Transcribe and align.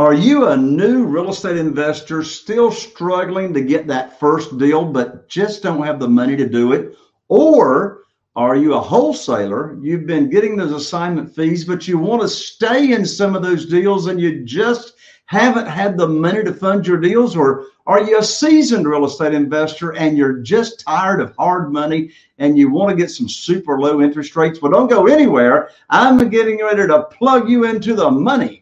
Are 0.00 0.14
you 0.14 0.46
a 0.46 0.56
new 0.56 1.04
real 1.04 1.28
estate 1.28 1.58
investor 1.58 2.24
still 2.24 2.72
struggling 2.72 3.52
to 3.52 3.60
get 3.60 3.86
that 3.88 4.18
first 4.18 4.56
deal, 4.56 4.82
but 4.82 5.28
just 5.28 5.62
don't 5.62 5.84
have 5.84 6.00
the 6.00 6.08
money 6.08 6.36
to 6.36 6.48
do 6.48 6.72
it? 6.72 6.96
Or 7.28 8.04
are 8.34 8.56
you 8.56 8.72
a 8.72 8.80
wholesaler? 8.80 9.76
You've 9.82 10.06
been 10.06 10.30
getting 10.30 10.56
those 10.56 10.72
assignment 10.72 11.34
fees, 11.34 11.66
but 11.66 11.86
you 11.86 11.98
want 11.98 12.22
to 12.22 12.28
stay 12.28 12.94
in 12.94 13.04
some 13.04 13.36
of 13.36 13.42
those 13.42 13.66
deals 13.66 14.06
and 14.06 14.18
you 14.18 14.42
just 14.42 14.94
haven't 15.26 15.66
had 15.66 15.98
the 15.98 16.08
money 16.08 16.44
to 16.44 16.54
fund 16.54 16.86
your 16.86 16.96
deals? 16.96 17.36
Or 17.36 17.66
are 17.86 18.02
you 18.02 18.20
a 18.20 18.24
seasoned 18.24 18.88
real 18.88 19.04
estate 19.04 19.34
investor 19.34 19.94
and 19.96 20.16
you're 20.16 20.38
just 20.38 20.80
tired 20.80 21.20
of 21.20 21.36
hard 21.36 21.74
money 21.74 22.10
and 22.38 22.56
you 22.56 22.70
want 22.70 22.88
to 22.88 22.96
get 22.96 23.10
some 23.10 23.28
super 23.28 23.78
low 23.78 24.00
interest 24.00 24.34
rates? 24.34 24.62
Well, 24.62 24.72
don't 24.72 24.88
go 24.88 25.08
anywhere. 25.08 25.68
I'm 25.90 26.30
getting 26.30 26.64
ready 26.64 26.86
to 26.86 27.02
plug 27.02 27.50
you 27.50 27.64
into 27.64 27.94
the 27.94 28.10
money. 28.10 28.59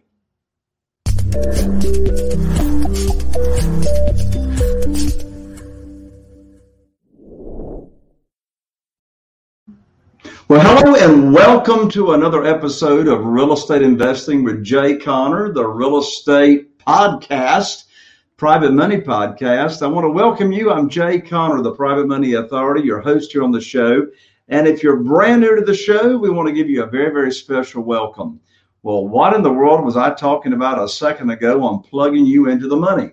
Well, 10.48 10.60
hello 10.60 10.96
and 10.96 11.32
welcome 11.32 11.88
to 11.90 12.14
another 12.14 12.44
episode 12.44 13.06
of 13.06 13.24
Real 13.24 13.52
Estate 13.52 13.82
Investing 13.82 14.42
with 14.42 14.64
Jay 14.64 14.96
Conner, 14.96 15.52
the 15.52 15.64
real 15.64 15.98
estate 15.98 16.76
podcast, 16.78 17.84
private 18.36 18.72
money 18.72 18.96
podcast. 18.96 19.82
I 19.82 19.86
want 19.86 20.06
to 20.06 20.10
welcome 20.10 20.50
you. 20.50 20.72
I'm 20.72 20.88
Jay 20.88 21.20
Conner, 21.20 21.62
the 21.62 21.70
Private 21.70 22.08
Money 22.08 22.32
Authority, 22.34 22.84
your 22.84 23.00
host 23.00 23.30
here 23.30 23.44
on 23.44 23.52
the 23.52 23.60
show. 23.60 24.08
And 24.48 24.66
if 24.66 24.82
you're 24.82 24.96
brand 24.96 25.42
new 25.42 25.54
to 25.54 25.64
the 25.64 25.74
show, 25.74 26.16
we 26.16 26.30
want 26.30 26.48
to 26.48 26.54
give 26.54 26.68
you 26.68 26.82
a 26.82 26.86
very, 26.86 27.12
very 27.12 27.30
special 27.30 27.84
welcome. 27.84 28.40
Well, 28.82 29.08
what 29.08 29.34
in 29.34 29.42
the 29.42 29.52
world 29.52 29.84
was 29.84 29.96
I 29.96 30.14
talking 30.14 30.52
about 30.52 30.82
a 30.82 30.88
second 30.88 31.30
ago 31.30 31.62
on 31.64 31.82
plugging 31.82 32.24
you 32.24 32.48
into 32.48 32.68
the 32.68 32.76
money? 32.76 33.10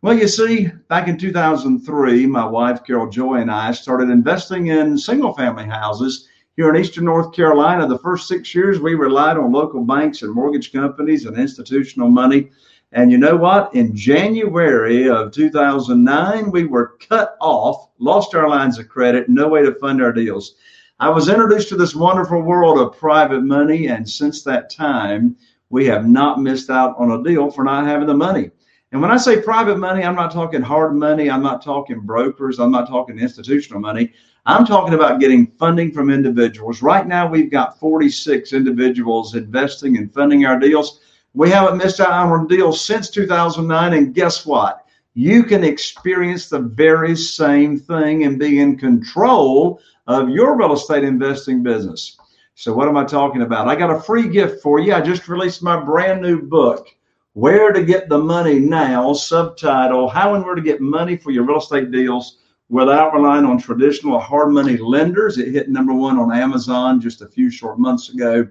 Well, 0.00 0.18
you 0.18 0.26
see, 0.26 0.68
back 0.88 1.06
in 1.06 1.18
2003, 1.18 2.26
my 2.26 2.44
wife 2.44 2.82
Carol 2.84 3.08
Joy 3.08 3.36
and 3.36 3.50
I 3.50 3.72
started 3.72 4.08
investing 4.08 4.68
in 4.68 4.96
single 4.96 5.34
family 5.34 5.66
houses 5.66 6.28
here 6.56 6.68
in 6.68 6.80
Eastern 6.80 7.04
North 7.04 7.34
Carolina, 7.34 7.86
the 7.86 7.98
first 7.98 8.28
six 8.28 8.54
years 8.54 8.78
we 8.78 8.94
relied 8.94 9.38
on 9.38 9.52
local 9.52 9.84
banks 9.84 10.22
and 10.22 10.32
mortgage 10.32 10.72
companies 10.72 11.24
and 11.24 11.36
institutional 11.36 12.10
money. 12.10 12.50
And 12.92 13.10
you 13.10 13.16
know 13.16 13.36
what? 13.36 13.74
In 13.74 13.96
January 13.96 15.08
of 15.08 15.32
2009, 15.32 16.50
we 16.50 16.64
were 16.64 16.98
cut 17.08 17.36
off, 17.40 17.88
lost 17.98 18.34
our 18.34 18.48
lines 18.48 18.78
of 18.78 18.88
credit, 18.88 19.30
no 19.30 19.48
way 19.48 19.62
to 19.62 19.74
fund 19.76 20.02
our 20.02 20.12
deals. 20.12 20.56
I 21.02 21.08
was 21.08 21.28
introduced 21.28 21.68
to 21.70 21.76
this 21.76 21.96
wonderful 21.96 22.42
world 22.42 22.78
of 22.78 22.96
private 22.96 23.42
money, 23.42 23.88
and 23.88 24.08
since 24.08 24.44
that 24.44 24.70
time, 24.70 25.36
we 25.68 25.84
have 25.86 26.06
not 26.06 26.40
missed 26.40 26.70
out 26.70 26.94
on 26.96 27.10
a 27.10 27.24
deal 27.24 27.50
for 27.50 27.64
not 27.64 27.88
having 27.88 28.06
the 28.06 28.14
money. 28.14 28.52
And 28.92 29.02
when 29.02 29.10
I 29.10 29.16
say 29.16 29.42
private 29.42 29.78
money, 29.78 30.04
I'm 30.04 30.14
not 30.14 30.30
talking 30.30 30.62
hard 30.62 30.94
money, 30.94 31.28
I'm 31.28 31.42
not 31.42 31.60
talking 31.60 31.98
brokers, 31.98 32.60
I'm 32.60 32.70
not 32.70 32.86
talking 32.86 33.18
institutional 33.18 33.80
money. 33.80 34.12
I'm 34.46 34.64
talking 34.64 34.94
about 34.94 35.18
getting 35.18 35.48
funding 35.58 35.90
from 35.90 36.08
individuals. 36.08 36.82
Right 36.82 37.08
now, 37.08 37.28
we've 37.28 37.50
got 37.50 37.80
46 37.80 38.52
individuals 38.52 39.34
investing 39.34 39.96
and 39.96 40.14
funding 40.14 40.46
our 40.46 40.56
deals. 40.56 41.00
We 41.34 41.50
haven't 41.50 41.78
missed 41.78 41.98
out 41.98 42.12
on 42.12 42.28
our 42.28 42.46
deals 42.46 42.80
since 42.80 43.10
2009. 43.10 43.92
And 43.92 44.14
guess 44.14 44.46
what? 44.46 44.81
You 45.14 45.42
can 45.44 45.62
experience 45.62 46.48
the 46.48 46.60
very 46.60 47.14
same 47.16 47.78
thing 47.78 48.24
and 48.24 48.38
be 48.38 48.60
in 48.60 48.78
control 48.78 49.80
of 50.06 50.30
your 50.30 50.56
real 50.56 50.72
estate 50.72 51.04
investing 51.04 51.62
business. 51.62 52.16
So, 52.54 52.72
what 52.72 52.88
am 52.88 52.96
I 52.96 53.04
talking 53.04 53.42
about? 53.42 53.68
I 53.68 53.76
got 53.76 53.94
a 53.94 54.00
free 54.00 54.28
gift 54.28 54.62
for 54.62 54.80
you. 54.80 54.94
I 54.94 55.00
just 55.00 55.28
released 55.28 55.62
my 55.62 55.78
brand 55.78 56.22
new 56.22 56.40
book, 56.40 56.88
Where 57.34 57.72
to 57.72 57.82
Get 57.82 58.08
the 58.08 58.18
Money 58.18 58.58
Now, 58.58 59.12
subtitle 59.12 60.08
How 60.08 60.34
and 60.34 60.44
Where 60.44 60.54
to 60.54 60.62
Get 60.62 60.80
Money 60.80 61.16
for 61.16 61.30
Your 61.30 61.44
Real 61.44 61.58
Estate 61.58 61.90
Deals 61.90 62.38
without 62.70 63.12
relying 63.12 63.44
on 63.44 63.58
traditional 63.58 64.18
hard 64.18 64.50
money 64.50 64.78
lenders. 64.78 65.36
It 65.36 65.52
hit 65.52 65.68
number 65.68 65.92
one 65.92 66.18
on 66.18 66.32
Amazon 66.32 67.00
just 67.02 67.20
a 67.20 67.28
few 67.28 67.50
short 67.50 67.78
months 67.78 68.08
ago. 68.08 68.48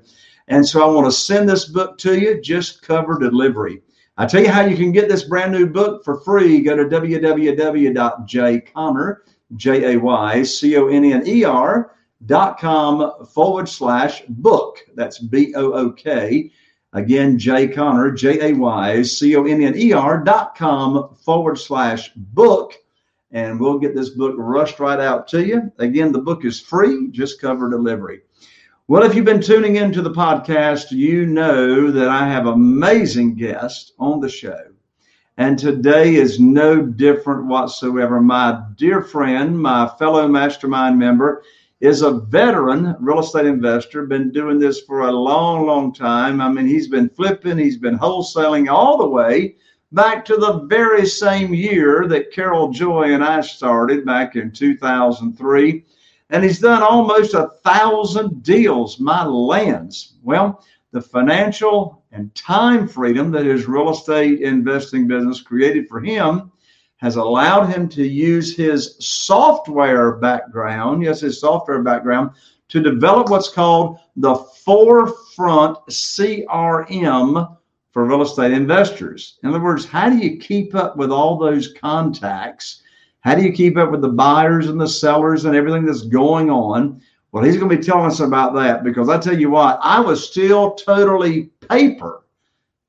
And 0.47 0.67
so 0.67 0.83
I 0.83 0.93
want 0.93 1.07
to 1.07 1.11
send 1.11 1.49
this 1.49 1.65
book 1.65 1.97
to 1.99 2.19
you, 2.19 2.39
just 2.39 2.83
cover 2.83 3.17
delivery. 3.17 3.81
I 4.17 4.25
tell 4.25 4.41
you 4.41 4.51
how 4.51 4.65
you 4.65 4.75
can 4.75 4.91
get 4.91 5.07
this 5.09 5.23
brand 5.23 5.51
new 5.51 5.67
book 5.67 6.03
for 6.03 6.19
free. 6.21 6.61
Go 6.61 6.75
to 6.75 6.85
www.jayconner, 6.85 9.17
J 9.55 9.93
A 9.93 9.99
Y 9.99 10.43
C 10.43 10.77
O 10.77 10.87
N 10.87 11.05
N 11.05 11.23
E 11.25 11.43
R 11.43 11.95
dot 12.25 12.59
com 12.59 13.25
forward 13.25 13.67
slash 13.67 14.21
book. 14.27 14.77
That's 14.95 15.19
B 15.19 15.53
O 15.55 15.73
O 15.73 15.91
K. 15.91 16.51
Again, 16.93 17.39
Jay 17.39 17.69
Conner, 17.69 18.11
J 18.11 18.51
A 18.51 18.53
Y 18.53 19.01
C 19.03 19.35
O 19.35 19.45
N 19.45 19.63
N 19.63 19.75
E 19.75 19.93
R 19.93 20.23
dot 20.23 20.55
com 20.55 21.15
forward 21.15 21.57
slash 21.57 22.11
book 22.15 22.75
and 23.31 23.59
we'll 23.59 23.79
get 23.79 23.95
this 23.95 24.09
book 24.09 24.35
rushed 24.37 24.79
right 24.79 24.99
out 24.99 25.27
to 25.29 25.45
you. 25.45 25.71
Again, 25.79 26.11
the 26.11 26.19
book 26.19 26.45
is 26.45 26.59
free, 26.59 27.09
just 27.11 27.41
cover 27.41 27.69
delivery. 27.69 28.21
Well, 28.87 29.03
if 29.03 29.15
you've 29.15 29.25
been 29.25 29.41
tuning 29.41 29.75
into 29.75 30.01
the 30.01 30.11
podcast, 30.11 30.91
you 30.91 31.25
know 31.25 31.91
that 31.91 32.09
I 32.09 32.27
have 32.27 32.47
amazing 32.47 33.35
guests 33.35 33.93
on 33.99 34.19
the 34.19 34.27
show. 34.27 34.59
And 35.37 35.57
today 35.57 36.15
is 36.15 36.39
no 36.39 36.81
different 36.81 37.45
whatsoever. 37.45 38.19
My 38.19 38.63
dear 38.75 39.01
friend, 39.01 39.57
my 39.57 39.87
fellow 39.99 40.27
mastermind 40.27 40.97
member, 40.97 41.43
is 41.79 42.01
a 42.01 42.11
veteran 42.11 42.95
real 42.99 43.19
estate 43.19 43.45
investor, 43.45 44.05
been 44.07 44.31
doing 44.31 44.59
this 44.59 44.81
for 44.81 45.01
a 45.01 45.11
long, 45.11 45.67
long 45.67 45.93
time. 45.93 46.41
I 46.41 46.49
mean, 46.49 46.67
he's 46.67 46.87
been 46.87 47.09
flipping, 47.09 47.59
he's 47.59 47.77
been 47.77 47.97
wholesaling 47.97 48.69
all 48.69 48.97
the 48.97 49.07
way 49.07 49.55
back 49.91 50.25
to 50.25 50.37
the 50.37 50.61
very 50.67 51.05
same 51.05 51.53
year 51.53 52.07
that 52.07 52.31
Carol 52.31 52.71
Joy 52.71 53.13
and 53.13 53.23
I 53.23 53.41
started 53.41 54.05
back 54.05 54.35
in 54.35 54.51
2003. 54.51 55.85
And 56.31 56.43
he's 56.43 56.59
done 56.59 56.81
almost 56.81 57.33
a 57.33 57.49
thousand 57.63 58.41
deals, 58.41 58.99
my 58.99 59.25
lands. 59.25 60.13
Well, 60.23 60.63
the 60.91 61.01
financial 61.01 62.03
and 62.11 62.33
time 62.35 62.87
freedom 62.87 63.31
that 63.31 63.45
his 63.45 63.67
real 63.67 63.91
estate 63.91 64.41
investing 64.41 65.07
business 65.07 65.41
created 65.41 65.87
for 65.87 65.99
him 65.99 66.51
has 66.97 67.17
allowed 67.17 67.65
him 67.65 67.89
to 67.89 68.07
use 68.07 68.55
his 68.55 68.95
software 68.99 70.17
background, 70.17 71.03
yes, 71.03 71.21
his 71.21 71.39
software 71.39 71.81
background, 71.81 72.31
to 72.69 72.79
develop 72.81 73.29
what's 73.29 73.49
called 73.49 73.97
the 74.15 74.35
Forefront 74.35 75.77
CRM 75.89 77.57
for 77.91 78.05
real 78.05 78.21
estate 78.21 78.53
investors. 78.53 79.37
In 79.43 79.49
other 79.49 79.59
words, 79.59 79.83
how 79.83 80.09
do 80.09 80.17
you 80.17 80.37
keep 80.37 80.75
up 80.75 80.95
with 80.95 81.11
all 81.11 81.37
those 81.37 81.73
contacts? 81.73 82.83
How 83.21 83.35
do 83.35 83.43
you 83.43 83.51
keep 83.51 83.77
up 83.77 83.91
with 83.91 84.01
the 84.01 84.09
buyers 84.09 84.67
and 84.67 84.79
the 84.79 84.87
sellers 84.87 85.45
and 85.45 85.55
everything 85.55 85.85
that's 85.85 86.01
going 86.01 86.49
on? 86.49 87.01
Well, 87.31 87.43
he's 87.43 87.55
going 87.55 87.69
to 87.69 87.77
be 87.77 87.83
telling 87.83 88.07
us 88.07 88.19
about 88.19 88.53
that 88.55 88.83
because 88.83 89.09
I 89.09 89.17
tell 89.17 89.37
you 89.37 89.49
what, 89.49 89.79
I 89.81 89.99
was 89.99 90.27
still 90.27 90.71
totally 90.71 91.51
paper 91.69 92.25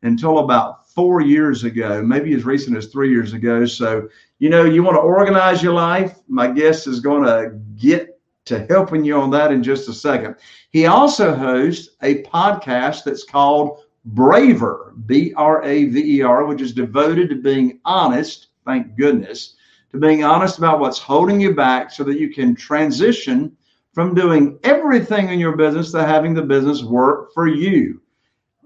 until 0.03 0.39
about 0.39 0.89
four 0.89 1.21
years 1.21 1.65
ago, 1.65 2.03
maybe 2.03 2.35
as 2.35 2.45
recent 2.45 2.77
as 2.77 2.87
three 2.87 3.11
years 3.11 3.33
ago. 3.35 3.65
So, 3.65 4.09
you 4.41 4.51
know, 4.51 4.65
you 4.65 4.83
want 4.83 4.97
to 4.97 5.01
organize 5.01 5.63
your 5.63 5.75
life. 5.75 6.19
My 6.29 6.49
guest 6.49 6.87
is 6.87 7.01
going 7.01 7.25
to 7.25 7.59
get 7.77 8.19
to 8.47 8.67
helping 8.69 9.05
you 9.05 9.21
on 9.21 9.31
that 9.31 9.53
in 9.53 9.63
just 9.63 9.89
a 9.89 9.93
second. 9.95 10.37
He 10.71 10.87
also 10.87 11.35
hosts 11.35 11.91
a 12.03 12.23
podcast 12.25 13.05
that's 13.05 13.25
called 13.25 13.85
Braver, 14.07 14.95
B 15.07 15.33
R 15.37 15.63
A 15.63 15.85
V 15.85 16.19
E 16.19 16.23
R, 16.23 16.45
which 16.47 16.61
is 16.61 16.73
devoted 16.73 17.29
to 17.31 17.37
being 17.37 17.79
honest, 17.85 18.49
thank 18.67 18.97
goodness, 18.97 19.55
to 19.93 19.99
being 19.99 20.25
honest 20.25 20.59
about 20.59 20.81
what's 20.81 20.99
holding 20.99 21.41
you 21.41 21.55
back 21.55 21.91
so 21.91 22.03
that 22.05 22.19
you 22.19 22.33
can 22.33 22.55
transition 22.55 23.57
from 23.93 24.15
doing 24.15 24.59
everything 24.65 25.29
in 25.29 25.39
your 25.39 25.57
business 25.57 25.93
to 25.93 26.05
having 26.05 26.35
the 26.35 26.43
business 26.43 26.83
work 26.83 27.33
for 27.35 27.47
you. 27.47 28.01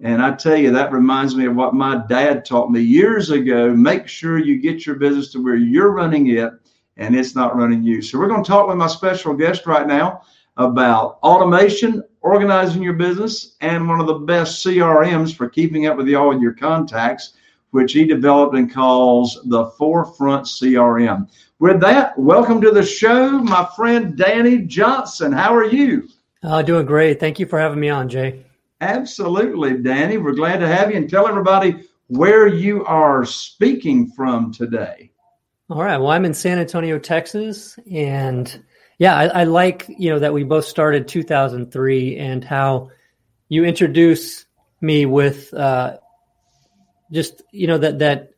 And 0.03 0.23
I 0.23 0.35
tell 0.35 0.57
you, 0.57 0.71
that 0.73 0.93
reminds 0.93 1.35
me 1.35 1.47
of 1.47 1.57
what 1.57 1.75
my 1.75 2.03
dad 2.07 2.45
taught 2.45 2.71
me 2.71 2.81
years 2.81 3.31
ago. 3.31 3.75
Make 3.75 4.07
sure 4.07 4.39
you 4.39 4.59
get 4.59 4.87
your 4.87 4.97
business 4.97 5.33
to 5.33 5.43
where 5.43 5.57
you're 5.57 5.91
running 5.91 6.29
it 6.29 6.53
and 6.99 7.17
it's 7.17 7.35
not 7.35 7.57
running 7.57 7.83
you. 7.83 8.03
So, 8.03 8.19
we're 8.19 8.29
going 8.29 8.45
to 8.45 8.49
talk 8.49 8.69
with 8.69 8.77
my 8.77 8.87
special 8.87 9.35
guest 9.35 9.67
right 9.67 9.87
now 9.87 10.23
about 10.59 11.19
automation, 11.23 12.03
organizing 12.21 12.83
your 12.83 12.95
business, 12.95 13.57
and 13.61 13.89
one 13.89 14.01
of 14.01 14.07
the 14.07 14.15
best 14.15 14.65
CRMs 14.65 15.35
for 15.35 15.49
keeping 15.49 15.87
up 15.87 15.97
with 15.97 16.13
all 16.15 16.39
your 16.41 16.55
contacts, 16.55 17.35
which 17.77 17.93
he 17.93 18.07
developed 18.07 18.57
and 18.57 18.73
calls 18.73 19.39
the 19.45 19.67
Forefront 19.73 20.47
CRM. 20.47 21.29
With 21.59 21.79
that, 21.81 22.19
welcome 22.19 22.59
to 22.63 22.71
the 22.71 22.83
show, 22.83 23.39
my 23.39 23.69
friend 23.77 24.17
Danny 24.17 24.63
Johnson. 24.63 25.31
How 25.31 25.55
are 25.55 25.67
you? 25.67 26.09
Uh, 26.43 26.63
doing 26.63 26.87
great. 26.87 27.21
Thank 27.21 27.39
you 27.39 27.45
for 27.45 27.61
having 27.61 27.79
me 27.79 27.91
on, 27.91 28.09
Jay. 28.09 28.47
Absolutely, 28.81 29.77
Danny. 29.77 30.17
We're 30.17 30.33
glad 30.33 30.61
to 30.61 30.67
have 30.67 30.91
you 30.91 30.97
and 30.97 31.11
tell 31.11 31.29
everybody 31.29 31.87
where 32.07 32.47
you 32.47 32.83
are 32.87 33.27
speaking 33.27 34.09
from 34.09 34.55
today. 34.55 35.11
All 35.69 35.83
right. 35.83 35.99
Well, 35.99 36.09
I'm 36.11 36.25
in 36.25 36.33
San 36.33 36.59
Antonio, 36.59 36.99
Texas, 36.99 37.79
and 37.93 38.65
yeah, 38.99 39.17
I, 39.17 39.27
I, 39.27 39.45
like 39.45 39.85
you 39.87 40.09
know 40.09 40.19
that 40.19 40.33
we 40.33 40.45
both 40.45 40.65
started 40.65 41.09
2003 41.09 42.17
and 42.17 42.43
how 42.43 42.89
you 43.51 43.65
introduce 43.67 44.47
me 44.81 45.05
with 45.05 45.53
uh, 45.53 45.99
just 47.13 47.43
you 47.53 47.67
know 47.67 47.79
that 47.79 47.99
that 48.01 48.31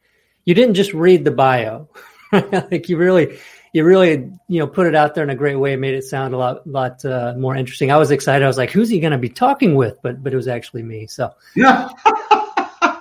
you 0.44 0.54
didn't 0.54 0.74
just 0.74 0.94
read 0.94 1.24
the 1.24 1.30
bio, 1.30 1.88
like 2.32 2.88
you 2.88 2.96
really 2.96 3.38
you 3.72 3.84
really 3.84 4.30
you 4.48 4.58
know 4.58 4.66
put 4.66 4.86
it 4.86 4.94
out 4.94 5.14
there 5.14 5.24
in 5.24 5.30
a 5.30 5.34
great 5.34 5.56
way, 5.56 5.76
made 5.76 5.94
it 5.94 6.04
sound 6.04 6.34
a 6.34 6.38
lot 6.38 6.66
lot 6.66 7.04
uh, 7.04 7.34
more 7.36 7.56
interesting. 7.56 7.90
I 7.90 7.96
was 7.96 8.10
excited. 8.10 8.44
I 8.44 8.48
was 8.48 8.58
like, 8.58 8.70
who's 8.70 8.88
he 8.88 9.00
going 9.00 9.12
to 9.12 9.18
be 9.18 9.28
talking 9.28 9.74
with? 9.74 9.98
But 10.02 10.22
but 10.22 10.32
it 10.32 10.36
was 10.36 10.48
actually 10.48 10.82
me. 10.82 11.06
So 11.06 11.32
yeah. 11.54 11.88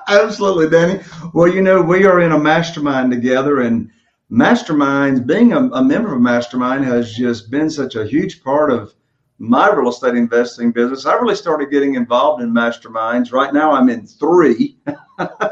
Absolutely, 0.09 0.69
Danny. 0.69 1.03
Well, 1.33 1.53
you 1.53 1.61
know, 1.61 1.81
we 1.81 2.05
are 2.05 2.21
in 2.21 2.31
a 2.31 2.39
mastermind 2.39 3.11
together, 3.11 3.61
and 3.61 3.91
masterminds, 4.31 5.25
being 5.25 5.51
a, 5.51 5.67
a, 5.69 5.83
member 5.83 6.13
of 6.13 6.17
a 6.17 6.21
mastermind 6.21 6.85
has 6.85 7.13
just 7.13 7.51
been 7.51 7.69
such 7.69 7.95
a 7.95 8.05
huge 8.05 8.41
part 8.41 8.71
of 8.71 8.93
my 9.39 9.69
real 9.69 9.89
estate 9.89 10.16
investing 10.16 10.72
business. 10.72 11.06
I 11.06 11.13
really 11.16 11.36
started 11.36 11.69
getting 11.69 11.95
involved 11.95 12.42
in 12.42 12.51
masterminds. 12.51 13.31
Right 13.31 13.54
now, 13.54 13.72
I'm 13.72 13.89
in 13.89 14.07
three 14.07 14.78
wow. 14.88 14.98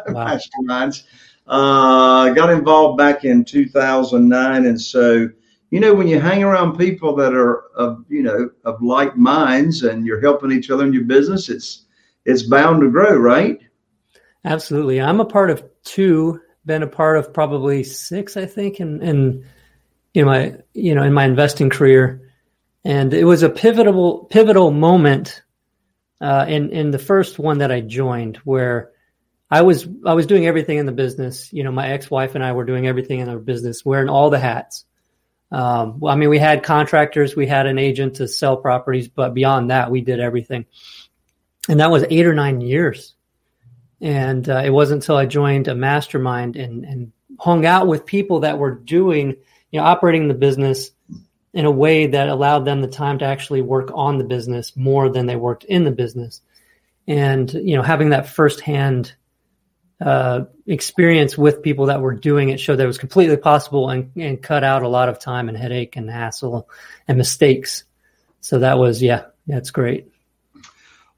masterminds. 0.08 1.04
Uh, 1.48 2.30
got 2.34 2.50
involved 2.50 2.98
back 2.98 3.24
in 3.24 3.46
2009. 3.46 4.66
And 4.66 4.82
so, 4.82 5.30
you 5.70 5.80
know, 5.80 5.94
when 5.94 6.08
you 6.08 6.20
hang 6.20 6.44
around 6.44 6.78
people 6.78 7.16
that 7.18 7.34
are 7.34 7.66
of, 7.76 8.04
you 8.10 8.24
know, 8.24 8.50
of 8.64 8.82
like 8.82 9.16
minds 9.16 9.84
and 9.84 10.06
you're 10.06 10.22
helping 10.22 10.52
each 10.52 10.72
other 10.72 10.86
in 10.86 10.94
your 10.94 11.04
business, 11.04 11.50
it's, 11.50 11.86
it's 12.26 12.44
bound 12.44 12.82
to 12.82 12.90
grow, 12.90 13.16
right? 13.16 13.60
Absolutely. 14.44 15.00
I'm 15.00 15.20
a 15.20 15.26
part 15.26 15.52
of 15.52 15.64
two 15.84 16.42
been 16.66 16.84
a 16.84 16.88
part 16.88 17.18
of 17.18 17.34
probably 17.34 17.84
six, 17.84 18.38
I 18.38 18.46
think, 18.46 18.80
in, 18.80 19.02
in 19.02 19.46
you 20.14 20.24
know 20.24 20.28
my 20.28 20.56
you 20.74 20.96
know 20.96 21.04
in 21.04 21.14
my 21.14 21.26
investing 21.26 21.70
career, 21.70 22.22
and 22.86 23.14
it 23.14 23.26
was 23.26 23.44
a 23.44 23.50
pivotal 23.50 24.26
pivotal 24.26 24.72
moment 24.72 25.42
uh, 26.22 26.46
in 26.48 26.70
in 26.70 26.92
the 26.92 27.00
first 27.00 27.38
one 27.38 27.58
that 27.58 27.72
I 27.72 27.82
joined 27.82 28.38
where 28.38 28.92
I 29.52 29.64
was 29.64 29.88
I 30.06 30.14
was 30.14 30.28
doing 30.28 30.48
everything 30.48 30.78
in 30.78 30.86
the 30.86 30.92
business. 30.92 31.52
You 31.52 31.64
know, 31.64 31.72
my 31.72 31.90
ex 31.90 32.10
wife 32.10 32.36
and 32.36 32.44
I 32.44 32.54
were 32.54 32.66
doing 32.66 32.88
everything 32.88 33.20
in 33.20 33.28
our 33.28 33.40
business, 33.40 33.84
wearing 33.84 34.10
all 34.10 34.30
the 34.30 34.40
hats. 34.40 34.86
Um, 35.52 36.00
well, 36.00 36.14
I 36.14 36.18
mean, 36.18 36.30
we 36.30 36.40
had 36.40 36.64
contractors, 36.64 37.36
we 37.36 37.48
had 37.48 37.66
an 37.66 37.78
agent 37.78 38.16
to 38.16 38.28
sell 38.28 38.58
properties, 38.58 39.08
but 39.08 39.34
beyond 39.34 39.72
that, 39.72 39.92
we 39.92 40.02
did 40.02 40.20
everything. 40.20 40.66
And 41.68 41.80
that 41.80 41.92
was 41.92 42.06
eight 42.10 42.26
or 42.26 42.34
nine 42.34 42.62
years 42.62 43.16
and 44.02 44.48
uh, 44.50 44.62
it 44.64 44.70
wasn't 44.70 45.04
until 45.04 45.18
I 45.18 45.26
joined 45.26 45.68
a 45.68 45.76
mastermind 45.76 46.56
and, 46.56 46.86
and 46.86 47.12
hung 47.40 47.66
out 47.66 47.88
with 47.88 48.06
people 48.06 48.42
that 48.42 48.60
were 48.60 48.76
doing, 48.76 49.36
you 49.72 49.80
know, 49.80 49.86
operating 49.86 50.28
the 50.28 50.34
business 50.34 50.92
in 51.56 51.66
a 51.66 51.72
way 51.72 52.08
that 52.08 52.28
allowed 52.28 52.66
them 52.66 52.82
the 52.82 52.88
time 52.88 53.18
to 53.20 53.26
actually 53.26 53.62
work 53.62 53.90
on 53.96 54.18
the 54.18 54.26
business 54.26 54.76
more 54.76 55.10
than 55.10 55.26
they 55.26 55.38
worked 55.38 55.64
in 55.64 55.86
the 55.86 55.92
business. 55.92 56.42
And, 57.08 57.52
you 57.54 57.78
know, 57.78 57.82
having 57.82 58.10
that 58.10 58.28
firsthand 58.28 59.14
uh, 60.02 60.42
experience 60.68 61.38
with 61.38 61.64
people 61.64 61.86
that 61.86 62.02
were 62.02 62.14
doing 62.14 62.50
it 62.50 62.60
showed 62.60 62.76
that 62.76 62.84
it 62.84 62.88
was 62.88 62.98
completely 62.98 63.38
possible 63.38 63.90
and, 63.90 64.12
and 64.18 64.44
cut 64.44 64.66
out 64.66 64.84
a 64.84 64.90
lot 64.90 65.08
of 65.08 65.18
time 65.18 65.48
and 65.48 65.58
headache 65.58 65.96
and 65.96 66.10
hassle 66.10 66.68
and 67.08 67.18
mistakes. 67.18 67.86
So 68.42 68.60
that 68.60 68.78
was, 68.78 69.02
yeah, 69.02 69.28
that's 69.48 69.72
great. 69.72 70.12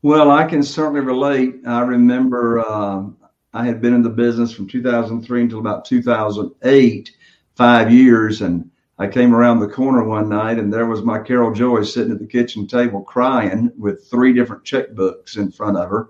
Well, 0.03 0.29
I 0.29 0.43
can 0.43 0.61
certainly 0.61 1.01
relate. 1.01 1.55
I 1.65 1.79
remember 1.81 2.59
uh, 2.59 3.05
I 3.53 3.65
had 3.65 3.81
been 3.81 3.95
in 3.95 4.03
the 4.03 4.11
business 4.11 4.53
from 4.53 4.67
2003 4.67 5.41
until 5.41 5.57
about 5.57 5.85
2008, 5.85 7.11
five 7.55 7.91
years, 7.91 8.43
and 8.43 8.69
I 8.99 9.07
came 9.07 9.35
around 9.35 9.59
the 9.59 9.67
corner 9.67 10.03
one 10.03 10.27
night 10.27 10.57
and 10.57 10.73
there 10.73 10.87
was 10.87 11.03
my 11.03 11.19
Carol 11.19 11.53
Joy 11.53 11.83
sitting 11.83 12.11
at 12.11 12.19
the 12.19 12.25
kitchen 12.25 12.65
table 12.65 13.01
crying 13.01 13.71
with 13.77 14.09
three 14.09 14.33
different 14.33 14.63
checkbooks 14.63 15.37
in 15.37 15.51
front 15.51 15.77
of 15.77 15.89
her. 15.89 16.09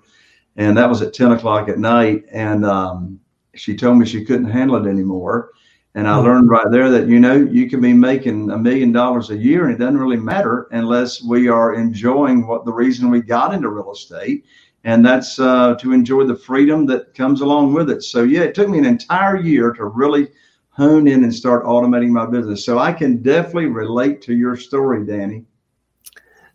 And 0.56 0.78
that 0.78 0.88
was 0.88 1.02
at 1.02 1.14
10 1.14 1.34
o'clock 1.34 1.68
at 1.68 1.80
night. 1.80 2.24
And 2.32 2.66
um, 2.66 3.20
she 3.56 3.76
told 3.76 3.98
me 3.98 4.06
she 4.06 4.24
couldn't 4.24 4.50
handle 4.50 4.78
it 4.78 4.90
anymore. 4.90 5.52
And 5.96 6.08
I 6.08 6.16
learned 6.16 6.50
right 6.50 6.70
there 6.70 6.92
that, 6.92 7.08
you 7.08 7.20
know, 7.20 7.36
you 7.36 7.68
can 7.70 7.82
be 7.82 7.92
making 7.92 8.52
a 8.52 8.58
million 8.58 8.92
dollars 8.92 9.32
a 9.32 9.36
year 9.36 9.66
and 9.66 9.74
it 9.74 9.80
doesn't 9.80 9.98
really 9.98 10.16
matter 10.16 10.68
unless 10.72 11.24
we 11.24 11.50
are 11.50 11.74
enjoying 11.74 12.46
what 12.46 12.66
the 12.66 12.72
reason 12.72 13.10
we 13.10 13.20
got 13.20 13.54
into 13.54 13.70
real 13.70 13.92
estate. 13.92 14.46
And 14.84 15.06
that's 15.06 15.40
uh, 15.40 15.76
to 15.76 15.92
enjoy 15.92 16.24
the 16.26 16.36
freedom 16.36 16.86
that 16.86 17.16
comes 17.16 17.42
along 17.42 17.74
with 17.74 17.90
it. 17.90 18.04
So, 18.04 18.24
yeah, 18.24 18.42
it 18.42 18.56
took 18.56 18.70
me 18.70 18.78
an 18.78 18.86
entire 18.86 19.38
year 19.38 19.74
to 19.74 19.86
really 19.86 20.30
hone 20.78 21.08
in 21.08 21.24
and 21.24 21.34
start 21.34 21.66
automating 21.66 22.10
my 22.10 22.28
business. 22.28 22.64
So 22.64 22.78
I 22.78 22.94
can 22.94 23.24
definitely 23.24 23.66
relate 23.66 24.22
to 24.24 24.36
your 24.36 24.56
story, 24.56 25.06
Danny. 25.06 25.44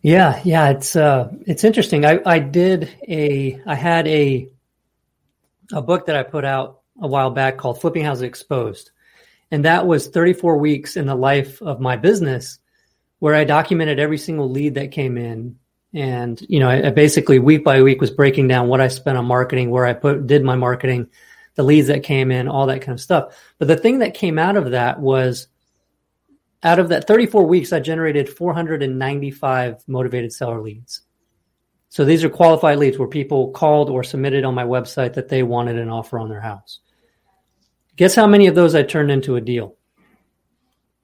Yeah, 0.01 0.41
yeah, 0.43 0.69
it's 0.69 0.95
uh, 0.95 1.29
it's 1.45 1.63
interesting. 1.63 2.05
I, 2.05 2.19
I 2.25 2.39
did 2.39 2.89
a 3.07 3.61
I 3.65 3.75
had 3.75 4.07
a 4.07 4.49
a 5.71 5.81
book 5.81 6.07
that 6.07 6.15
I 6.15 6.23
put 6.23 6.43
out 6.43 6.81
a 6.99 7.07
while 7.07 7.31
back 7.31 7.57
called 7.57 7.79
Flipping 7.79 8.03
Houses 8.03 8.23
Exposed, 8.23 8.91
and 9.51 9.65
that 9.65 9.85
was 9.85 10.07
34 10.07 10.57
weeks 10.57 10.97
in 10.97 11.05
the 11.05 11.15
life 11.15 11.61
of 11.61 11.79
my 11.79 11.95
business 11.95 12.59
where 13.19 13.35
I 13.35 13.45
documented 13.45 13.99
every 13.99 14.17
single 14.17 14.49
lead 14.49 14.75
that 14.75 14.91
came 14.91 15.17
in. 15.17 15.57
And, 15.93 16.45
you 16.49 16.59
know, 16.59 16.67
I, 16.67 16.87
I 16.87 16.89
basically 16.89 17.39
week 17.39 17.63
by 17.63 17.81
week 17.81 18.01
was 18.01 18.11
breaking 18.11 18.49
down 18.49 18.67
what 18.67 18.81
I 18.81 18.89
spent 18.89 19.17
on 19.17 19.23
marketing, 19.23 19.69
where 19.69 19.85
I 19.85 19.93
put, 19.93 20.27
did 20.27 20.43
my 20.43 20.55
marketing, 20.55 21.07
the 21.55 21.63
leads 21.63 21.87
that 21.87 22.03
came 22.03 22.31
in, 22.31 22.47
all 22.47 22.67
that 22.67 22.81
kind 22.81 22.93
of 22.93 23.01
stuff. 23.01 23.35
But 23.59 23.67
the 23.67 23.77
thing 23.77 23.99
that 23.99 24.13
came 24.13 24.39
out 24.39 24.57
of 24.57 24.71
that 24.71 24.99
was 24.99 25.47
out 26.63 26.79
of 26.79 26.89
that 26.89 27.07
34 27.07 27.45
weeks, 27.45 27.73
I 27.73 27.79
generated 27.79 28.29
495 28.29 29.83
motivated 29.87 30.33
seller 30.33 30.61
leads. 30.61 31.01
So 31.89 32.05
these 32.05 32.23
are 32.23 32.29
qualified 32.29 32.79
leads 32.79 32.97
where 32.97 33.07
people 33.07 33.51
called 33.51 33.89
or 33.89 34.03
submitted 34.03 34.45
on 34.45 34.55
my 34.55 34.63
website 34.63 35.13
that 35.13 35.29
they 35.29 35.43
wanted 35.43 35.77
an 35.77 35.89
offer 35.89 36.17
on 36.17 36.29
their 36.29 36.41
house. 36.41 36.79
Guess 37.97 38.15
how 38.15 38.25
many 38.25 38.47
of 38.47 38.55
those 38.55 38.73
I 38.73 38.81
turned 38.81 39.11
into 39.11 39.35
a 39.35 39.41
deal? 39.41 39.75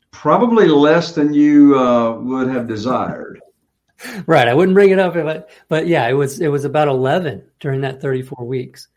Probably 0.10 0.68
less 0.68 1.12
than 1.12 1.34
you 1.34 1.78
uh, 1.78 2.18
would 2.20 2.48
have 2.48 2.68
desired. 2.68 3.40
right. 4.26 4.48
I 4.48 4.54
wouldn't 4.54 4.74
bring 4.74 4.90
it 4.90 4.98
up 4.98 5.16
if 5.16 5.26
I, 5.26 5.44
but 5.68 5.86
yeah, 5.86 6.08
it 6.08 6.14
was 6.14 6.42
it 6.42 6.48
was 6.48 6.66
about 6.66 6.88
eleven 6.88 7.44
during 7.60 7.82
that 7.82 8.02
thirty 8.02 8.24
four 8.24 8.46
weeks. 8.46 8.88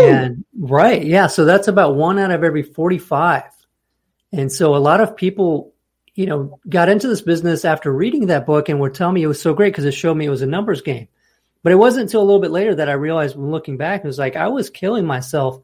And 0.00 0.44
right, 0.58 1.04
yeah. 1.04 1.26
So 1.26 1.44
that's 1.44 1.68
about 1.68 1.96
one 1.96 2.18
out 2.18 2.30
of 2.30 2.44
every 2.44 2.62
forty 2.62 2.98
five. 2.98 3.44
And 4.32 4.50
so 4.50 4.74
a 4.74 4.78
lot 4.78 5.00
of 5.00 5.16
people, 5.16 5.72
you 6.14 6.26
know, 6.26 6.58
got 6.68 6.88
into 6.88 7.06
this 7.08 7.22
business 7.22 7.64
after 7.64 7.92
reading 7.92 8.26
that 8.26 8.46
book 8.46 8.68
and 8.68 8.80
were 8.80 8.90
telling 8.90 9.14
me 9.14 9.22
it 9.22 9.28
was 9.28 9.40
so 9.40 9.54
great 9.54 9.72
because 9.72 9.84
it 9.84 9.94
showed 9.94 10.16
me 10.16 10.26
it 10.26 10.30
was 10.30 10.42
a 10.42 10.46
numbers 10.46 10.82
game. 10.82 11.08
But 11.62 11.72
it 11.72 11.76
wasn't 11.76 12.02
until 12.02 12.20
a 12.22 12.24
little 12.24 12.40
bit 12.40 12.50
later 12.50 12.74
that 12.74 12.88
I 12.88 12.92
realized 12.92 13.36
when 13.36 13.50
looking 13.50 13.76
back, 13.76 14.04
it 14.04 14.06
was 14.06 14.18
like 14.18 14.36
I 14.36 14.48
was 14.48 14.68
killing 14.70 15.06
myself 15.06 15.60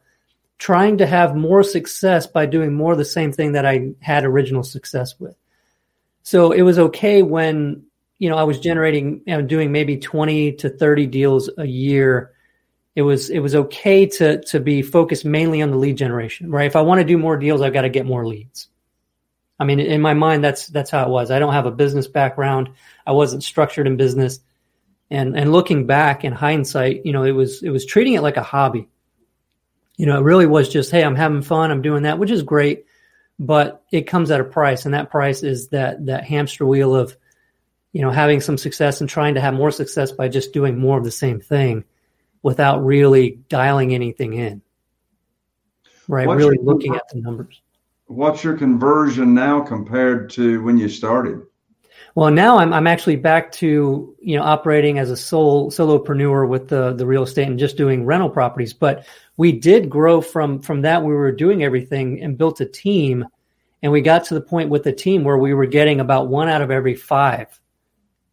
trying 0.60 0.98
to 0.98 1.06
have 1.06 1.34
more 1.34 1.62
success 1.62 2.26
by 2.26 2.46
doing 2.46 2.72
more 2.74 2.92
of 2.92 2.98
the 2.98 3.04
same 3.04 3.32
thing 3.32 3.52
that 3.52 3.66
I 3.66 3.92
had 4.00 4.24
original 4.24 4.62
success 4.62 5.18
with. 5.18 5.34
So 6.22 6.52
it 6.52 6.62
was 6.62 6.78
okay 6.78 7.22
when, 7.22 7.84
you 8.18 8.28
know, 8.28 8.36
I 8.36 8.44
was 8.44 8.60
generating 8.60 9.22
and 9.26 9.48
doing 9.48 9.72
maybe 9.72 9.96
20 9.96 10.52
to 10.52 10.68
30 10.68 11.06
deals 11.06 11.50
a 11.56 11.64
year. 11.64 12.32
It 12.96 13.02
was 13.02 13.30
it 13.30 13.38
was 13.38 13.54
okay 13.54 14.06
to 14.06 14.40
to 14.42 14.60
be 14.60 14.82
focused 14.82 15.24
mainly 15.24 15.62
on 15.62 15.70
the 15.70 15.76
lead 15.76 15.96
generation, 15.96 16.50
right? 16.50 16.66
If 16.66 16.76
I 16.76 16.82
want 16.82 17.00
to 17.00 17.06
do 17.06 17.18
more 17.18 17.36
deals, 17.36 17.60
I've 17.60 17.72
got 17.72 17.82
to 17.82 17.88
get 17.88 18.06
more 18.06 18.26
leads. 18.26 18.68
I 19.58 19.64
mean, 19.64 19.78
in 19.78 20.00
my 20.00 20.14
mind, 20.14 20.42
that's 20.42 20.66
that's 20.66 20.90
how 20.90 21.04
it 21.04 21.10
was. 21.10 21.30
I 21.30 21.38
don't 21.38 21.52
have 21.52 21.66
a 21.66 21.70
business 21.70 22.08
background. 22.08 22.70
I 23.06 23.12
wasn't 23.12 23.44
structured 23.44 23.86
in 23.86 23.96
business, 23.96 24.40
and 25.10 25.36
and 25.38 25.52
looking 25.52 25.86
back 25.86 26.24
in 26.24 26.32
hindsight, 26.32 27.06
you 27.06 27.12
know, 27.12 27.24
it 27.24 27.32
was 27.32 27.62
it 27.62 27.70
was 27.70 27.86
treating 27.86 28.14
it 28.14 28.22
like 28.22 28.36
a 28.36 28.42
hobby 28.42 28.88
you 30.00 30.06
know, 30.06 30.16
it 30.16 30.22
really 30.22 30.46
was 30.46 30.70
just, 30.70 30.90
hey, 30.90 31.04
I'm 31.04 31.14
having 31.14 31.42
fun, 31.42 31.70
I'm 31.70 31.82
doing 31.82 32.04
that, 32.04 32.18
which 32.18 32.30
is 32.30 32.42
great, 32.42 32.86
but 33.38 33.84
it 33.92 34.06
comes 34.06 34.30
at 34.30 34.40
a 34.40 34.44
price, 34.44 34.86
and 34.86 34.94
that 34.94 35.10
price 35.10 35.42
is 35.42 35.68
that 35.68 36.06
that 36.06 36.24
hamster 36.24 36.64
wheel 36.64 36.96
of, 36.96 37.14
you 37.92 38.00
know, 38.00 38.10
having 38.10 38.40
some 38.40 38.56
success 38.56 39.02
and 39.02 39.10
trying 39.10 39.34
to 39.34 39.42
have 39.42 39.52
more 39.52 39.70
success 39.70 40.10
by 40.10 40.28
just 40.28 40.54
doing 40.54 40.78
more 40.78 40.96
of 40.96 41.04
the 41.04 41.10
same 41.10 41.38
thing, 41.38 41.84
without 42.42 42.84
really 42.84 43.40
dialing 43.48 43.94
anything 43.94 44.34
in. 44.34 44.62
Right, 46.08 46.26
what's 46.26 46.38
really 46.38 46.58
looking 46.62 46.94
at 46.96 47.08
the 47.08 47.20
numbers. 47.20 47.60
What's 48.06 48.42
your 48.42 48.56
conversion 48.56 49.34
now 49.34 49.60
compared 49.60 50.30
to 50.30 50.62
when 50.64 50.76
you 50.76 50.88
started? 50.88 51.42
Well, 52.16 52.30
now 52.30 52.58
I'm 52.58 52.72
I'm 52.72 52.88
actually 52.88 53.16
back 53.16 53.52
to 53.52 54.16
you 54.20 54.36
know 54.36 54.42
operating 54.42 54.98
as 54.98 55.10
a 55.10 55.16
sole 55.16 55.70
solopreneur 55.70 56.48
with 56.48 56.68
the 56.68 56.92
the 56.92 57.06
real 57.06 57.22
estate 57.22 57.46
and 57.46 57.58
just 57.58 57.76
doing 57.76 58.04
rental 58.04 58.30
properties. 58.30 58.72
But 58.72 59.06
we 59.36 59.52
did 59.52 59.88
grow 59.88 60.20
from 60.20 60.60
from 60.60 60.82
that. 60.82 61.04
We 61.04 61.14
were 61.14 61.30
doing 61.30 61.62
everything 61.62 62.20
and 62.20 62.36
built 62.36 62.60
a 62.60 62.66
team, 62.66 63.24
and 63.82 63.92
we 63.92 64.00
got 64.00 64.24
to 64.24 64.34
the 64.34 64.40
point 64.40 64.70
with 64.70 64.82
the 64.82 64.92
team 64.92 65.22
where 65.22 65.38
we 65.38 65.54
were 65.54 65.66
getting 65.66 66.00
about 66.00 66.28
one 66.28 66.48
out 66.48 66.62
of 66.62 66.72
every 66.72 66.96
five 66.96 67.60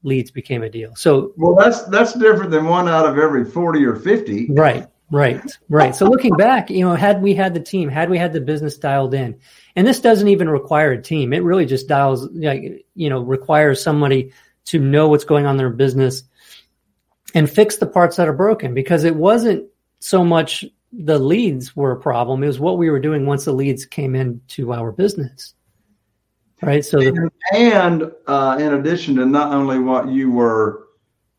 leads 0.03 0.31
became 0.31 0.63
a 0.63 0.69
deal. 0.69 0.95
So 0.95 1.33
well, 1.37 1.55
that's 1.55 1.83
that's 1.85 2.13
different 2.13 2.51
than 2.51 2.65
one 2.65 2.87
out 2.87 3.05
of 3.05 3.17
every 3.17 3.45
forty 3.45 3.85
or 3.85 3.95
fifty. 3.95 4.47
Right. 4.51 4.87
Right, 5.09 5.41
right. 5.69 5.95
So 5.95 6.05
looking 6.05 6.35
back, 6.35 6.69
you 6.69 6.83
know, 6.83 6.93
had 6.93 7.21
we 7.21 7.33
had 7.33 7.53
the 7.53 7.61
team, 7.61 7.87
had 7.87 8.09
we 8.09 8.17
had 8.17 8.33
the 8.33 8.41
business 8.41 8.77
dialed 8.77 9.13
in, 9.13 9.39
and 9.77 9.87
this 9.87 10.01
doesn't 10.01 10.27
even 10.27 10.49
require 10.49 10.91
a 10.91 11.01
team. 11.01 11.31
It 11.31 11.43
really 11.43 11.65
just 11.65 11.87
dials, 11.87 12.27
like, 12.33 12.85
you 12.93 13.09
know, 13.09 13.21
requires 13.21 13.81
somebody 13.81 14.33
to 14.65 14.79
know 14.79 15.07
what's 15.07 15.23
going 15.23 15.45
on 15.45 15.51
in 15.51 15.57
their 15.57 15.69
business 15.69 16.23
and 17.33 17.49
fix 17.49 17.77
the 17.77 17.87
parts 17.87 18.17
that 18.17 18.27
are 18.27 18.33
broken 18.33 18.73
because 18.73 19.05
it 19.05 19.15
wasn't 19.15 19.69
so 19.99 20.25
much 20.25 20.65
the 20.91 21.19
leads 21.19 21.75
were 21.75 21.91
a 21.91 21.99
problem. 21.99 22.43
It 22.43 22.47
was 22.47 22.59
what 22.59 22.77
we 22.77 22.89
were 22.89 22.99
doing 22.99 23.25
once 23.25 23.45
the 23.45 23.53
leads 23.53 23.85
came 23.85 24.15
into 24.15 24.73
our 24.73 24.91
business. 24.91 25.53
Right. 26.61 26.83
So, 26.83 26.99
the- 26.99 27.29
and 27.53 28.11
uh, 28.25 28.57
in 28.59 28.73
addition 28.73 29.15
to 29.17 29.25
not 29.25 29.53
only 29.53 29.79
what 29.79 30.07
you 30.09 30.31
were 30.31 30.87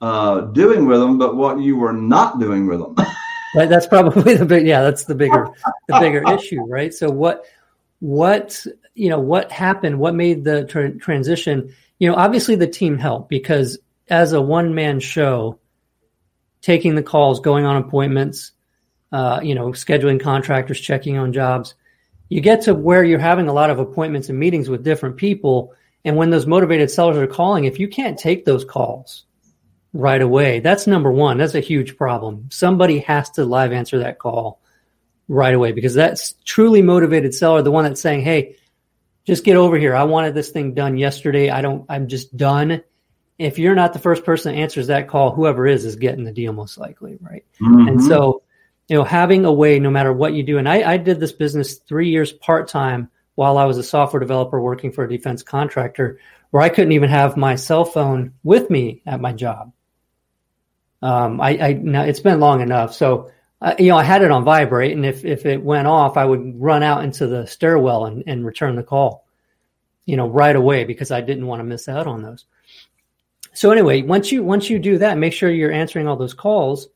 uh, 0.01 0.43
doing 0.43 0.87
with 0.87 1.01
them, 1.01 1.19
but 1.19 1.37
what 1.37 1.61
you 1.61 1.77
were 1.77 1.93
not 1.93 2.39
doing 2.39 2.67
with 2.67 2.81
them. 2.81 2.95
Right, 3.55 3.69
that's 3.69 3.87
probably 3.87 4.35
the 4.35 4.45
big 4.45 4.67
yeah 4.67 4.83
that's 4.83 5.05
the 5.05 5.15
bigger 5.15 5.49
the 5.89 5.99
bigger 5.99 6.23
issue 6.35 6.61
right 6.67 6.93
so 6.93 7.11
what 7.11 7.47
what 8.01 8.65
you 8.95 9.09
know 9.09 9.19
what 9.19 9.51
happened 9.51 9.99
what 9.99 10.15
made 10.15 10.45
the 10.45 10.67
tra- 10.67 10.99
transition 10.99 11.75
you 11.99 12.11
know 12.11 12.15
obviously 12.15 12.57
the 12.57 12.67
team 12.67 12.99
helped 12.99 13.31
because 13.31 13.79
as 14.11 14.35
a 14.35 14.41
one 14.41 14.75
man 14.75 15.01
show 15.01 15.59
taking 16.61 16.95
the 16.95 17.03
calls 17.03 17.41
going 17.41 17.65
on 17.65 17.77
appointments 17.77 18.53
uh, 19.13 19.41
you 19.43 19.55
know 19.55 19.69
scheduling 19.69 20.21
contractors 20.21 20.79
checking 20.79 21.17
on 21.17 21.33
jobs 21.33 21.75
you 22.29 22.41
get 22.41 22.63
to 22.63 22.75
where 22.75 23.05
you're 23.05 23.19
having 23.19 23.49
a 23.49 23.53
lot 23.53 23.71
of 23.71 23.79
appointments 23.79 24.29
and 24.29 24.39
meetings 24.39 24.69
with 24.69 24.85
different 24.85 25.17
people 25.17 25.75
and 26.05 26.17
when 26.17 26.31
those 26.31 26.47
motivated 26.47 26.91
sellers 26.91 27.17
are 27.17 27.27
calling 27.27 27.65
if 27.65 27.79
you 27.79 27.89
can't 27.89 28.19
take 28.19 28.45
those 28.45 28.65
calls 28.65 29.25
right 29.93 30.21
away. 30.21 30.61
That's 30.61 30.87
number 30.87 31.11
one. 31.11 31.39
That's 31.39 31.55
a 31.55 31.61
huge 31.61 31.97
problem. 31.97 32.49
Somebody 32.51 33.01
has 33.01 33.31
to 33.31 33.45
live 33.45 33.73
answer 33.73 34.01
that 34.01 34.19
call 34.19 34.61
right 35.29 35.55
away 35.55 35.73
because 35.73 35.95
that's 35.95 36.35
truly 36.45 36.83
motivated 36.83 37.35
seller, 37.35 37.63
the 37.63 37.71
one 37.71 37.85
that's 37.85 38.01
saying, 38.01 38.23
Hey, 38.23 38.57
just 39.25 39.45
get 39.45 39.57
over 39.57 39.77
here. 39.77 39.95
I 39.95 40.05
wanted 40.05 40.35
this 40.35 40.51
thing 40.51 40.75
done 40.75 40.97
yesterday. 40.97 41.51
I 41.51 41.61
don't, 41.61 41.85
I'm 41.89 42.09
just 42.09 42.37
done. 42.37 42.83
If 43.39 43.59
you're 43.59 43.75
not 43.75 43.93
the 43.93 43.99
first 43.99 44.25
person 44.25 44.55
that 44.55 44.61
answers 44.61 44.89
that 44.89 45.09
call, 45.09 45.33
whoever 45.33 45.67
is, 45.67 45.85
is 45.85 45.97
getting 45.97 46.25
the 46.25 46.33
deal 46.33 46.53
most 46.53 46.79
likely. 46.79 47.19
Right. 47.21 47.45
Mm-hmm. 47.61 47.89
And 47.89 48.03
so, 48.03 48.43
you 48.89 48.97
know, 48.97 49.05
having 49.05 49.45
a 49.45 49.53
way, 49.53 49.79
no 49.79 49.91
matter 49.91 50.13
what 50.13 50.33
you 50.33 50.43
do. 50.43 50.59
And 50.59 50.69
I, 50.69 50.93
I 50.93 50.97
did 50.97 51.21
this 51.21 51.33
business 51.33 51.77
three 51.77 52.11
years 52.11 52.33
part 52.33 52.69
time 52.69 53.11
while 53.37 53.59
I 53.59 53.67
was 53.67 53.79
a 53.79 53.83
software 53.83 54.21
developer 54.21 54.61
working 54.61 54.91
for 54.91 55.05
a 55.05 55.09
defense 55.09 55.43
contractor 55.43 56.19
where 56.51 56.63
I 56.63 56.71
couldn't 56.71 56.93
even 56.93 57.11
have 57.11 57.37
my 57.37 57.55
cell 57.55 57.85
phone 57.85 58.33
with 58.43 58.71
me 58.71 59.03
at 59.07 59.21
my 59.21 59.33
job 59.33 59.73
um, 61.03 61.41
I, 61.41 61.51
I 61.59 61.73
now 61.75 62.03
it's 62.03 62.21
been 62.21 62.41
long 62.41 62.61
enough. 62.61 62.95
So, 62.95 63.31
uh, 63.61 63.75
you 63.79 63.89
know, 63.89 63.97
I 63.97 64.05
had 64.05 64.23
it 64.23 64.31
on 64.31 64.45
vibrate, 64.45 64.93
and 64.93 65.07
if 65.07 65.25
if 65.25 65.47
it 65.47 65.63
went 65.63 65.87
off, 65.87 66.17
I 66.17 66.25
would 66.25 66.61
run 66.61 66.83
out 66.83 67.05
into 67.05 67.27
the 67.27 67.47
stairwell 67.47 68.07
and, 68.07 68.25
and 68.27 68.45
return 68.45 68.77
the 68.77 68.83
call, 68.83 69.27
you 70.07 70.17
know, 70.17 70.29
right 70.29 70.55
away 70.55 70.85
because 70.85 71.11
I 71.11 71.21
didn't 71.21 71.47
want 71.47 71.61
to 71.61 71.65
miss 71.65 71.89
out 71.89 72.07
on 72.07 72.23
those. 72.23 72.45
So 73.53 73.71
anyway, 73.71 74.03
once 74.03 74.33
you 74.33 74.43
once 74.43 74.69
you 74.69 74.79
do 74.79 74.99
that, 74.99 75.19
make 75.19 75.33
sure 75.33 75.51
you're 75.51 75.73
answering 75.73 76.09
all 76.09 76.17
those 76.17 76.35
calls. 76.35 76.89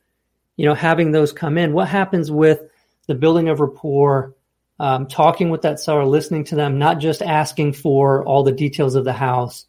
You 0.57 0.67
know, 0.67 0.75
having 0.75 1.13
those 1.13 1.33
come 1.33 1.59
in. 1.59 1.73
What 1.73 1.89
happens 1.89 2.31
with 2.31 2.61
the 3.07 3.15
building 3.15 3.49
of 3.49 3.61
rapport? 3.61 4.35
Um, 4.79 5.07
talking 5.07 5.51
with 5.51 5.63
that 5.63 5.79
seller, 5.79 6.05
listening 6.05 6.45
to 6.45 6.57
them, 6.57 6.79
not 6.79 6.99
just 6.99 7.23
asking 7.23 7.75
for 7.75 8.25
all 8.25 8.43
the 8.43 8.51
details 8.51 8.97
of 8.97 9.05
the 9.05 9.13
house 9.13 9.67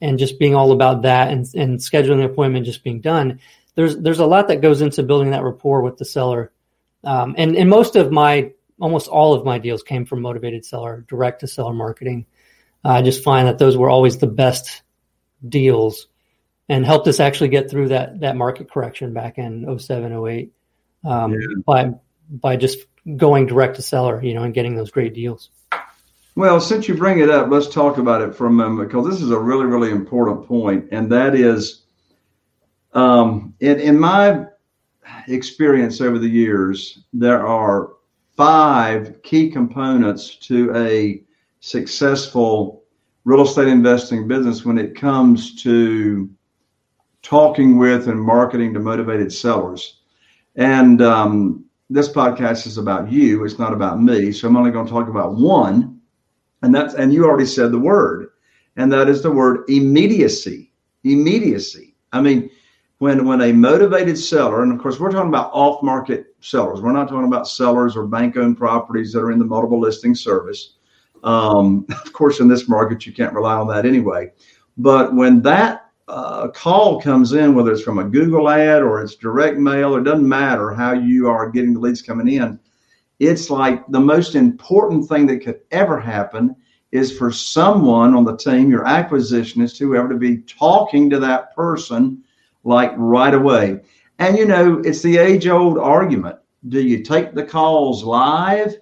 and 0.00 0.18
just 0.18 0.38
being 0.38 0.56
all 0.56 0.72
about 0.72 1.02
that 1.02 1.30
and, 1.30 1.46
and 1.54 1.78
scheduling 1.78 2.14
an 2.14 2.22
appointment 2.22 2.66
just 2.66 2.82
being 2.82 3.00
done 3.00 3.38
there's 3.78 3.96
there's 3.96 4.18
a 4.18 4.26
lot 4.26 4.48
that 4.48 4.60
goes 4.60 4.82
into 4.82 5.04
building 5.04 5.30
that 5.30 5.44
rapport 5.44 5.82
with 5.82 5.98
the 5.98 6.04
seller. 6.04 6.50
Um, 7.04 7.36
and 7.38 7.54
and 7.54 7.70
most 7.70 7.94
of 7.94 8.10
my 8.10 8.50
almost 8.80 9.06
all 9.06 9.34
of 9.34 9.44
my 9.44 9.58
deals 9.58 9.84
came 9.84 10.04
from 10.04 10.20
motivated 10.20 10.64
seller, 10.64 11.04
direct 11.06 11.40
to 11.40 11.46
seller 11.46 11.72
marketing. 11.72 12.26
I 12.82 13.02
just 13.02 13.22
find 13.22 13.46
that 13.46 13.58
those 13.58 13.76
were 13.76 13.88
always 13.88 14.18
the 14.18 14.26
best 14.26 14.82
deals 15.48 16.08
and 16.68 16.84
helped 16.84 17.08
us 17.08 17.20
actually 17.20 17.48
get 17.48 17.70
through 17.70 17.88
that 17.88 18.20
that 18.20 18.36
market 18.36 18.70
correction 18.70 19.12
back 19.12 19.38
in 19.38 19.78
07, 19.78 20.12
08 20.12 20.52
um, 21.04 21.32
yeah. 21.32 21.38
by 21.66 21.90
by 22.30 22.56
just 22.56 22.80
going 23.16 23.46
direct 23.46 23.76
to 23.76 23.82
seller, 23.82 24.22
you 24.22 24.34
know, 24.34 24.42
and 24.42 24.54
getting 24.54 24.76
those 24.76 24.90
great 24.90 25.14
deals. 25.14 25.50
Well, 26.34 26.60
since 26.60 26.86
you 26.86 26.94
bring 26.94 27.18
it 27.18 27.30
up, 27.30 27.50
let's 27.50 27.68
talk 27.68 27.98
about 27.98 28.22
it 28.22 28.34
for 28.34 28.46
a 28.46 28.50
moment 28.50 28.88
because 28.88 29.08
this 29.08 29.20
is 29.20 29.30
a 29.30 29.38
really, 29.38 29.64
really 29.64 29.90
important 29.90 30.46
point, 30.46 30.88
and 30.92 31.10
that 31.10 31.34
is 31.34 31.84
um, 32.92 33.54
in, 33.60 33.80
in 33.80 33.98
my 33.98 34.46
experience 35.26 36.00
over 36.00 36.18
the 36.18 36.28
years, 36.28 37.00
there 37.12 37.46
are 37.46 37.92
five 38.36 39.22
key 39.22 39.50
components 39.50 40.36
to 40.36 40.74
a 40.76 41.22
successful 41.60 42.84
real 43.24 43.42
estate 43.42 43.68
investing 43.68 44.28
business 44.28 44.64
when 44.64 44.78
it 44.78 44.94
comes 44.94 45.60
to 45.62 46.30
talking 47.28 47.76
with 47.76 48.08
and 48.08 48.18
marketing 48.18 48.72
to 48.72 48.80
motivated 48.80 49.30
sellers. 49.30 49.98
And 50.56 51.02
um, 51.02 51.66
this 51.90 52.08
podcast 52.08 52.66
is 52.66 52.78
about 52.78 53.12
you, 53.12 53.44
it's 53.44 53.58
not 53.58 53.74
about 53.74 54.00
me. 54.00 54.32
So 54.32 54.48
I'm 54.48 54.56
only 54.56 54.70
going 54.70 54.86
to 54.86 54.92
talk 54.92 55.08
about 55.08 55.34
one. 55.34 56.00
And 56.62 56.74
that's, 56.74 56.94
and 56.94 57.12
you 57.12 57.26
already 57.26 57.44
said 57.44 57.70
the 57.70 57.78
word, 57.78 58.30
and 58.76 58.90
that 58.92 59.10
is 59.10 59.22
the 59.22 59.30
word 59.30 59.68
immediacy. 59.68 60.72
Immediacy. 61.04 61.94
I 62.14 62.22
mean, 62.22 62.50
when 62.96 63.26
when 63.26 63.42
a 63.42 63.52
motivated 63.52 64.18
seller, 64.18 64.62
and 64.62 64.72
of 64.72 64.78
course 64.78 64.98
we're 64.98 65.12
talking 65.12 65.28
about 65.28 65.50
off 65.52 65.82
market 65.82 66.34
sellers, 66.40 66.80
we're 66.80 66.92
not 66.92 67.08
talking 67.08 67.26
about 67.26 67.46
sellers 67.46 67.94
or 67.94 68.06
bank 68.06 68.36
owned 68.38 68.56
properties 68.56 69.12
that 69.12 69.20
are 69.20 69.30
in 69.30 69.38
the 69.38 69.44
multiple 69.44 69.78
listing 69.78 70.14
service. 70.14 70.76
Um, 71.22 71.86
of 71.90 72.12
course, 72.12 72.40
in 72.40 72.48
this 72.48 72.68
market, 72.68 73.06
you 73.06 73.12
can't 73.12 73.34
rely 73.34 73.54
on 73.54 73.68
that 73.68 73.84
anyway. 73.84 74.32
But 74.78 75.14
when 75.14 75.42
that 75.42 75.87
uh, 76.08 76.48
call 76.48 77.00
comes 77.00 77.32
in, 77.32 77.54
whether 77.54 77.72
it's 77.72 77.82
from 77.82 77.98
a 77.98 78.04
Google 78.04 78.48
ad 78.48 78.82
or 78.82 79.02
it's 79.02 79.16
direct 79.16 79.58
mail, 79.58 79.96
it 79.96 80.04
doesn't 80.04 80.28
matter 80.28 80.72
how 80.72 80.92
you 80.92 81.28
are 81.28 81.50
getting 81.50 81.74
the 81.74 81.80
leads 81.80 82.02
coming 82.02 82.28
in. 82.28 82.58
it's 83.18 83.50
like 83.50 83.86
the 83.88 84.00
most 84.00 84.34
important 84.34 85.08
thing 85.08 85.26
that 85.26 85.38
could 85.38 85.60
ever 85.70 85.98
happen 85.98 86.54
is 86.92 87.16
for 87.16 87.30
someone 87.30 88.14
on 88.14 88.24
the 88.24 88.36
team, 88.36 88.70
your 88.70 88.84
acquisitionist, 88.84 89.78
whoever, 89.78 90.08
to 90.08 90.16
be 90.16 90.38
talking 90.38 91.10
to 91.10 91.18
that 91.18 91.54
person 91.54 92.22
like 92.64 92.92
right 92.96 93.34
away. 93.34 93.80
And 94.18 94.36
you 94.36 94.46
know, 94.46 94.78
it's 94.84 95.02
the 95.02 95.18
age 95.18 95.46
old 95.46 95.78
argument. 95.78 96.36
Do 96.68 96.80
you 96.80 97.02
take 97.02 97.34
the 97.34 97.44
calls 97.44 98.02
live? 98.02 98.76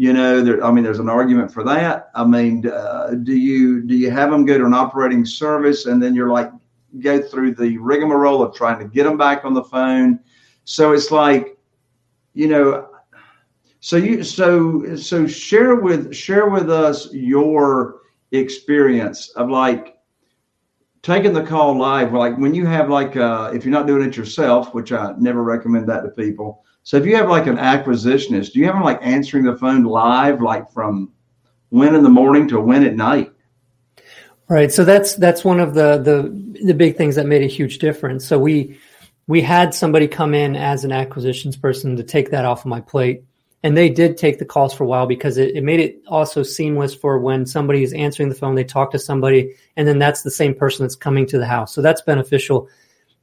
You 0.00 0.12
know, 0.12 0.42
there, 0.44 0.64
I 0.64 0.70
mean, 0.70 0.84
there's 0.84 1.00
an 1.00 1.08
argument 1.08 1.52
for 1.52 1.64
that. 1.64 2.12
I 2.14 2.24
mean, 2.24 2.64
uh, 2.68 3.16
do 3.24 3.34
you 3.34 3.82
do 3.82 3.96
you 3.96 4.12
have 4.12 4.30
them 4.30 4.46
go 4.46 4.56
to 4.56 4.64
an 4.64 4.72
operating 4.72 5.24
service 5.24 5.86
and 5.86 6.00
then 6.00 6.14
you're 6.14 6.30
like 6.30 6.52
go 7.00 7.20
through 7.20 7.56
the 7.56 7.76
rigmarole 7.78 8.40
of 8.40 8.54
trying 8.54 8.78
to 8.78 8.84
get 8.84 9.02
them 9.02 9.18
back 9.18 9.44
on 9.44 9.54
the 9.54 9.64
phone? 9.64 10.20
So 10.62 10.92
it's 10.92 11.10
like, 11.10 11.58
you 12.34 12.46
know, 12.46 12.90
so 13.80 13.96
you 13.96 14.22
so 14.22 14.94
so 14.94 15.26
share 15.26 15.74
with 15.74 16.14
share 16.14 16.48
with 16.48 16.70
us 16.70 17.12
your 17.12 18.02
experience 18.30 19.30
of 19.30 19.50
like 19.50 19.98
taking 21.02 21.32
the 21.32 21.42
call 21.42 21.76
live. 21.76 22.12
Like 22.12 22.38
when 22.38 22.54
you 22.54 22.66
have 22.66 22.88
like 22.88 23.16
uh, 23.16 23.50
if 23.52 23.64
you're 23.64 23.72
not 23.72 23.88
doing 23.88 24.06
it 24.08 24.16
yourself, 24.16 24.72
which 24.74 24.92
I 24.92 25.14
never 25.18 25.42
recommend 25.42 25.88
that 25.88 26.02
to 26.02 26.10
people. 26.10 26.64
So 26.88 26.96
if 26.96 27.04
you 27.04 27.16
have 27.16 27.28
like 27.28 27.46
an 27.46 27.58
acquisitionist, 27.58 28.52
do 28.52 28.60
you 28.60 28.64
have 28.64 28.74
them 28.74 28.82
like 28.82 28.98
answering 29.02 29.44
the 29.44 29.54
phone 29.58 29.84
live, 29.84 30.40
like 30.40 30.72
from 30.72 31.12
when 31.68 31.94
in 31.94 32.02
the 32.02 32.08
morning 32.08 32.48
to 32.48 32.58
when 32.62 32.82
at 32.82 32.96
night? 32.96 33.30
Right. 34.48 34.72
So 34.72 34.86
that's 34.86 35.14
that's 35.16 35.44
one 35.44 35.60
of 35.60 35.74
the 35.74 35.98
the 35.98 36.62
the 36.64 36.72
big 36.72 36.96
things 36.96 37.14
that 37.16 37.26
made 37.26 37.42
a 37.42 37.46
huge 37.46 37.76
difference. 37.76 38.26
So 38.26 38.38
we 38.38 38.78
we 39.26 39.42
had 39.42 39.74
somebody 39.74 40.08
come 40.08 40.32
in 40.32 40.56
as 40.56 40.82
an 40.82 40.90
acquisitions 40.90 41.58
person 41.58 41.94
to 41.96 42.02
take 42.02 42.30
that 42.30 42.46
off 42.46 42.60
of 42.60 42.66
my 42.68 42.80
plate 42.80 43.22
and 43.62 43.76
they 43.76 43.90
did 43.90 44.16
take 44.16 44.38
the 44.38 44.46
calls 44.46 44.72
for 44.72 44.84
a 44.84 44.86
while 44.86 45.06
because 45.06 45.36
it, 45.36 45.54
it, 45.56 45.64
made 45.64 45.80
it 45.80 46.00
also 46.06 46.42
seamless 46.42 46.94
for 46.94 47.18
when 47.18 47.44
somebody 47.44 47.82
is 47.82 47.92
answering 47.92 48.30
the 48.30 48.34
phone 48.34 48.54
they 48.54 48.64
talk 48.64 48.92
to 48.92 48.98
somebody 48.98 49.54
and 49.76 49.86
then 49.86 49.98
that's 49.98 50.22
the 50.22 50.30
same 50.30 50.54
person 50.54 50.84
that's 50.84 50.94
coming 50.94 51.26
to 51.26 51.38
the 51.38 51.44
house 51.44 51.74
so 51.74 51.82
that's 51.82 52.00
beneficial 52.02 52.66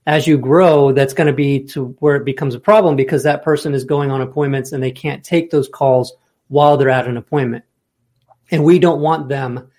as 0.05 0.27
you 0.27 0.37
grow 0.37 0.91
that's 0.91 1.13
going 1.13 1.27
to 1.27 1.33
be 1.33 1.63
to 1.63 1.95
where 1.99 2.15
it 2.15 2.25
becomes 2.25 2.55
a 2.55 2.59
problem 2.59 2.95
because 2.95 3.23
that 3.23 3.43
person 3.43 3.73
is 3.73 3.83
going 3.83 4.11
on 4.11 4.21
appointments 4.21 4.71
and 4.71 4.81
they 4.81 4.91
can't 4.91 5.23
take 5.23 5.49
those 5.49 5.67
calls 5.67 6.13
while 6.47 6.77
they're 6.77 6.89
at 6.89 7.07
an 7.07 7.17
appointment. 7.17 7.63
And 8.51 8.63
we 8.63 8.77
don't 8.79 9.01
want 9.01 9.29
them 9.29 9.69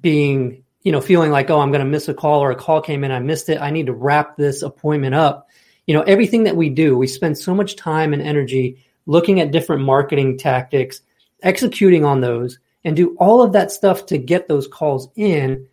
being 0.00 0.62
you 0.82 0.92
know 0.92 1.00
feeling 1.00 1.30
like 1.30 1.50
oh 1.50 1.60
i'm 1.60 1.70
going 1.70 1.84
to 1.84 1.90
miss 1.90 2.08
a 2.08 2.14
call 2.14 2.40
or 2.40 2.50
a 2.50 2.56
call 2.56 2.80
came 2.80 3.04
in 3.04 3.10
i 3.10 3.18
missed 3.18 3.48
it. 3.48 3.60
I 3.60 3.70
need 3.70 3.86
to 3.86 3.92
wrap 3.92 4.36
this 4.36 4.62
appointment 4.62 5.14
up. 5.14 5.48
You 5.86 5.94
know 5.94 6.02
everything 6.02 6.44
that 6.44 6.56
we 6.56 6.70
do 6.70 6.96
we 6.96 7.06
spend 7.06 7.36
so 7.36 7.54
much 7.54 7.76
time 7.76 8.12
and 8.12 8.22
energy 8.22 8.84
looking 9.06 9.40
at 9.40 9.50
different 9.50 9.82
marketing 9.82 10.38
tactics, 10.38 11.02
executing 11.42 12.04
on 12.04 12.20
those, 12.20 12.58
and 12.84 12.96
do 12.96 13.14
all 13.18 13.42
of 13.42 13.52
that 13.52 13.70
stuff 13.70 14.06
to 14.06 14.18
get 14.18 14.48
those 14.48 14.66
calls 14.66 15.08
in 15.16 15.66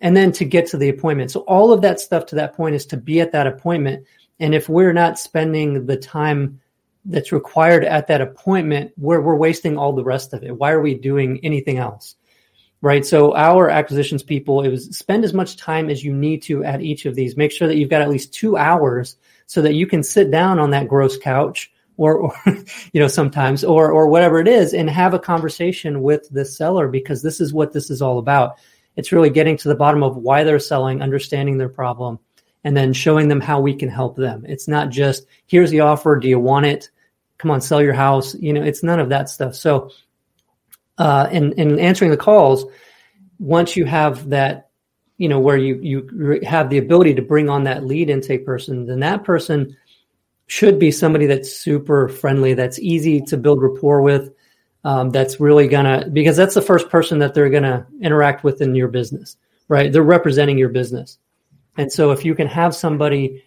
and 0.00 0.16
then 0.16 0.32
to 0.32 0.44
get 0.44 0.66
to 0.68 0.76
the 0.76 0.88
appointment. 0.88 1.30
So, 1.30 1.40
all 1.40 1.72
of 1.72 1.82
that 1.82 2.00
stuff 2.00 2.26
to 2.26 2.36
that 2.36 2.54
point 2.54 2.74
is 2.74 2.86
to 2.86 2.96
be 2.96 3.20
at 3.20 3.32
that 3.32 3.46
appointment. 3.46 4.06
And 4.40 4.54
if 4.54 4.68
we're 4.68 4.92
not 4.92 5.18
spending 5.18 5.86
the 5.86 5.96
time 5.96 6.60
that's 7.04 7.32
required 7.32 7.84
at 7.84 8.06
that 8.06 8.20
appointment, 8.20 8.92
we're, 8.96 9.20
we're 9.20 9.36
wasting 9.36 9.76
all 9.76 9.92
the 9.92 10.04
rest 10.04 10.32
of 10.32 10.44
it. 10.44 10.56
Why 10.56 10.70
are 10.70 10.80
we 10.80 10.94
doing 10.94 11.40
anything 11.42 11.78
else? 11.78 12.16
Right. 12.80 13.04
So, 13.04 13.34
our 13.34 13.68
acquisitions 13.68 14.22
people, 14.22 14.62
it 14.62 14.68
was 14.68 14.96
spend 14.96 15.24
as 15.24 15.34
much 15.34 15.56
time 15.56 15.90
as 15.90 16.04
you 16.04 16.12
need 16.12 16.42
to 16.42 16.64
at 16.64 16.80
each 16.80 17.06
of 17.06 17.14
these. 17.14 17.36
Make 17.36 17.52
sure 17.52 17.66
that 17.66 17.76
you've 17.76 17.90
got 17.90 18.02
at 18.02 18.10
least 18.10 18.32
two 18.32 18.56
hours 18.56 19.16
so 19.46 19.62
that 19.62 19.74
you 19.74 19.86
can 19.86 20.02
sit 20.02 20.30
down 20.30 20.58
on 20.58 20.70
that 20.70 20.88
gross 20.88 21.18
couch 21.18 21.72
or, 21.98 22.14
or 22.14 22.34
you 22.92 23.00
know 23.00 23.08
sometimes 23.08 23.62
or 23.62 23.90
or 23.90 24.08
whatever 24.08 24.38
it 24.38 24.48
is 24.48 24.72
and 24.72 24.88
have 24.88 25.12
a 25.12 25.18
conversation 25.18 26.00
with 26.00 26.28
the 26.30 26.44
seller 26.44 26.88
because 26.88 27.20
this 27.22 27.40
is 27.40 27.52
what 27.52 27.72
this 27.72 27.90
is 27.90 28.00
all 28.00 28.18
about 28.18 28.56
it's 28.98 29.12
really 29.12 29.30
getting 29.30 29.56
to 29.56 29.68
the 29.68 29.74
bottom 29.74 30.02
of 30.02 30.16
why 30.16 30.44
they're 30.44 30.58
selling 30.58 31.00
understanding 31.00 31.56
their 31.56 31.70
problem 31.70 32.18
and 32.64 32.76
then 32.76 32.92
showing 32.92 33.28
them 33.28 33.40
how 33.40 33.60
we 33.60 33.74
can 33.74 33.88
help 33.88 34.16
them. 34.16 34.44
It's 34.46 34.68
not 34.68 34.90
just 34.90 35.26
here's 35.46 35.70
the 35.70 35.80
offer. 35.80 36.16
Do 36.16 36.28
you 36.28 36.38
want 36.38 36.66
it? 36.66 36.90
Come 37.38 37.50
on 37.50 37.62
sell 37.62 37.80
your 37.80 37.94
house. 37.94 38.34
You 38.34 38.52
know 38.52 38.62
it's 38.62 38.82
none 38.82 39.00
of 39.00 39.08
that 39.08 39.30
stuff. 39.30 39.54
So 39.54 39.90
uh 40.98 41.28
in 41.32 41.52
in 41.52 41.78
answering 41.78 42.10
the 42.10 42.16
calls 42.18 42.66
once 43.38 43.76
you 43.76 43.86
have 43.86 44.28
that 44.28 44.70
you 45.16 45.30
know 45.30 45.40
where 45.40 45.56
you 45.56 45.78
you 45.80 46.40
have 46.44 46.68
the 46.68 46.78
ability 46.78 47.14
to 47.14 47.22
bring 47.22 47.48
on 47.48 47.64
that 47.64 47.84
lead 47.84 48.10
intake 48.10 48.44
person 48.44 48.86
then 48.86 49.00
that 49.00 49.24
person 49.24 49.76
should 50.48 50.78
be 50.78 50.90
somebody 50.90 51.26
that's 51.26 51.52
super 51.52 52.08
friendly, 52.08 52.54
that's 52.54 52.78
easy 52.80 53.20
to 53.20 53.36
build 53.36 53.62
rapport 53.62 54.02
with, 54.02 54.32
um, 54.84 55.10
that's 55.10 55.40
really 55.40 55.68
gonna 55.68 56.08
because 56.12 56.36
that's 56.36 56.54
the 56.54 56.62
first 56.62 56.88
person 56.88 57.18
that 57.18 57.34
they're 57.34 57.50
gonna 57.50 57.86
interact 58.00 58.44
with 58.44 58.60
in 58.60 58.74
your 58.74 58.88
business, 58.88 59.36
right? 59.68 59.92
They're 59.92 60.02
representing 60.02 60.58
your 60.58 60.68
business, 60.68 61.18
and 61.76 61.92
so 61.92 62.12
if 62.12 62.24
you 62.24 62.34
can 62.34 62.46
have 62.46 62.74
somebody 62.74 63.44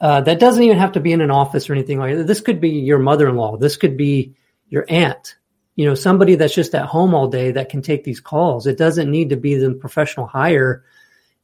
uh, 0.00 0.22
that 0.22 0.40
doesn't 0.40 0.62
even 0.62 0.78
have 0.78 0.92
to 0.92 1.00
be 1.00 1.12
in 1.12 1.20
an 1.20 1.30
office 1.30 1.68
or 1.68 1.74
anything 1.74 1.98
like 1.98 2.16
that. 2.16 2.26
This 2.26 2.40
could 2.40 2.60
be 2.60 2.70
your 2.70 2.98
mother-in-law. 2.98 3.58
This 3.58 3.76
could 3.76 3.96
be 3.96 4.34
your 4.68 4.86
aunt. 4.88 5.36
You 5.76 5.86
know, 5.86 5.94
somebody 5.94 6.36
that's 6.36 6.54
just 6.54 6.74
at 6.74 6.86
home 6.86 7.14
all 7.14 7.28
day 7.28 7.52
that 7.52 7.68
can 7.68 7.82
take 7.82 8.04
these 8.04 8.20
calls. 8.20 8.66
It 8.66 8.78
doesn't 8.78 9.10
need 9.10 9.30
to 9.30 9.36
be 9.36 9.56
the 9.56 9.74
professional 9.74 10.26
hire, 10.26 10.84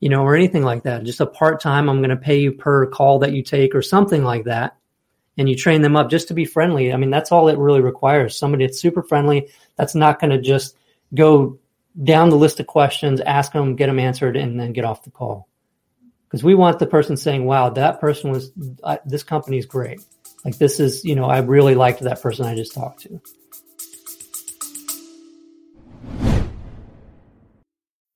you 0.01 0.09
know, 0.09 0.23
or 0.23 0.35
anything 0.35 0.63
like 0.63 0.85
that. 0.85 1.05
Just 1.05 1.21
a 1.21 1.27
part-time. 1.27 1.89
I'm 1.89 1.99
going 1.99 2.11
to 2.11 2.17
pay 2.17 2.39
you 2.39 2.53
per 2.53 2.87
call 2.87 3.19
that 3.21 3.33
you 3.33 3.43
take 3.43 3.75
or 3.75 3.83
something 3.83 4.25
like 4.25 4.45
that 4.45 4.77
and 5.39 5.49
you 5.49 5.57
train 5.57 5.83
them 5.83 5.97
up 5.97 6.11
just 6.11 6.29
to 6.29 6.35
be 6.35 6.45
friendly. 6.45 6.93
I 6.93 6.97
mean, 6.97 7.11
that's 7.11 7.33
all 7.33 7.49
it 7.49 7.59
really 7.59 7.81
requires. 7.81 8.37
Somebody 8.37 8.67
that's 8.67 8.81
super 8.81 9.03
friendly, 9.03 9.49
that's 9.77 9.95
not 9.95 10.21
going 10.21 10.31
to 10.31 10.41
just 10.41 10.77
go 11.15 11.59
down 12.03 12.31
the 12.31 12.37
list 12.37 12.61
of 12.61 12.67
questions, 12.67 13.21
ask 13.21 13.53
them, 13.53 13.77
get 13.77 13.87
them 13.87 13.99
answered, 13.99 14.37
and 14.37 14.59
then 14.59 14.73
get 14.73 14.85
off 14.85 15.05
the 15.05 15.11
call. 15.11 15.49
Because 16.27 16.43
we 16.43 16.55
want 16.55 16.79
the 16.79 16.87
person 16.87 17.17
saying, 17.17 17.45
wow, 17.45 17.71
that 17.71 18.01
person 18.01 18.31
was, 18.31 18.51
uh, 18.83 18.99
this 19.07 19.25
is 19.31 19.67
great. 19.67 20.01
Like, 20.45 20.59
this 20.59 20.81
is, 20.81 21.05
you 21.05 21.15
know, 21.15 21.27
I 21.27 21.39
really 21.39 21.75
liked 21.75 22.01
that 22.01 22.21
person 22.21 22.47
I 22.47 22.55
just 22.55 22.75
talked 22.75 23.01
to. 23.03 23.21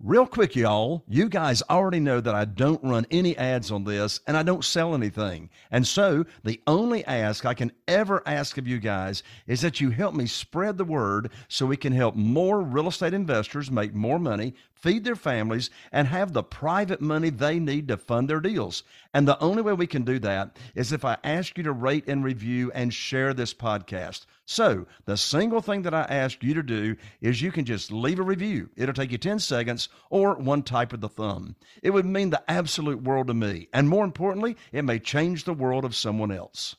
Real 0.03 0.27
quick, 0.27 0.57
y'all, 0.57 1.05
you 1.09 1.29
guys 1.29 1.63
already 1.69 2.01
know 2.01 2.23
that 2.23 2.35
I 2.35 2.47
don't 2.47 2.83
run 2.83 3.07
any 3.11 3.37
ads 3.37 3.71
on 3.71 3.85
this 3.85 4.21
and 4.27 4.35
I 4.35 4.43
don't 4.43 4.65
sell 4.65 4.95
anything. 4.95 5.51
And 5.71 5.87
so 5.87 6.25
the 6.43 6.59
only 6.67 7.05
ask 7.05 7.45
I 7.45 7.53
can 7.53 7.71
ever 7.87 8.23
ask 8.25 8.57
of 8.57 8.67
you 8.67 8.79
guys 8.79 9.23
is 9.47 9.61
that 9.61 9.79
you 9.79 9.91
help 9.91 10.15
me 10.15 10.25
spread 10.25 10.79
the 10.79 10.87
word 10.87 11.31
so 11.49 11.67
we 11.67 11.77
can 11.77 11.93
help 11.93 12.15
more 12.15 12.63
real 12.63 12.89
estate 12.89 13.13
investors 13.13 13.71
make 13.71 13.93
more 13.93 14.19
money, 14.19 14.55
feed 14.73 15.05
their 15.05 15.17
families, 15.17 15.69
and 15.93 16.09
have 16.09 16.33
the 16.33 16.43
private 16.43 17.03
money 17.03 17.29
they 17.29 17.59
need 17.59 17.87
to 17.89 17.99
fund 17.99 18.27
their 18.27 18.41
deals. 18.41 18.85
And 19.13 19.29
the 19.29 19.39
only 19.39 19.61
way 19.61 19.75
we 19.75 19.87
can 19.87 20.05
do 20.05 20.19
that 20.21 20.57
is 20.75 20.95
if 20.95 21.05
I 21.05 21.19
ask 21.23 21.59
you 21.59 21.65
to 21.65 21.73
rate 21.73 22.09
and 22.09 22.25
review 22.25 22.73
and 22.75 22.95
share 22.95 23.35
this 23.35 23.53
podcast. 23.53 24.25
So, 24.51 24.85
the 25.05 25.17
single 25.17 25.61
thing 25.61 25.83
that 25.83 25.95
I 25.95 26.01
ask 26.01 26.43
you 26.43 26.55
to 26.55 26.63
do 26.65 26.97
is 27.21 27.41
you 27.41 27.53
can 27.53 27.65
just 27.65 27.93
leave 27.93 28.19
a 28.19 28.25
review. 28.25 28.69
It'll 28.75 28.93
take 28.93 29.13
you 29.13 29.17
10 29.17 29.39
seconds 29.39 29.89
or 30.11 30.35
one 30.35 30.65
type 30.65 30.93
of 30.93 31.01
the 31.01 31.09
thumb. 31.09 31.55
It 31.85 31.91
would 31.91 32.05
mean 32.05 32.31
the 32.31 32.43
absolute 32.51 33.01
world 33.01 33.29
to 33.29 33.35
me. 33.35 33.69
And 33.73 33.89
more 33.89 34.05
importantly, 34.05 34.57
it 34.73 34.83
may 34.83 34.99
change 34.99 35.45
the 35.45 35.55
world 35.55 35.85
of 35.85 35.95
someone 35.95 36.33
else. 36.33 36.75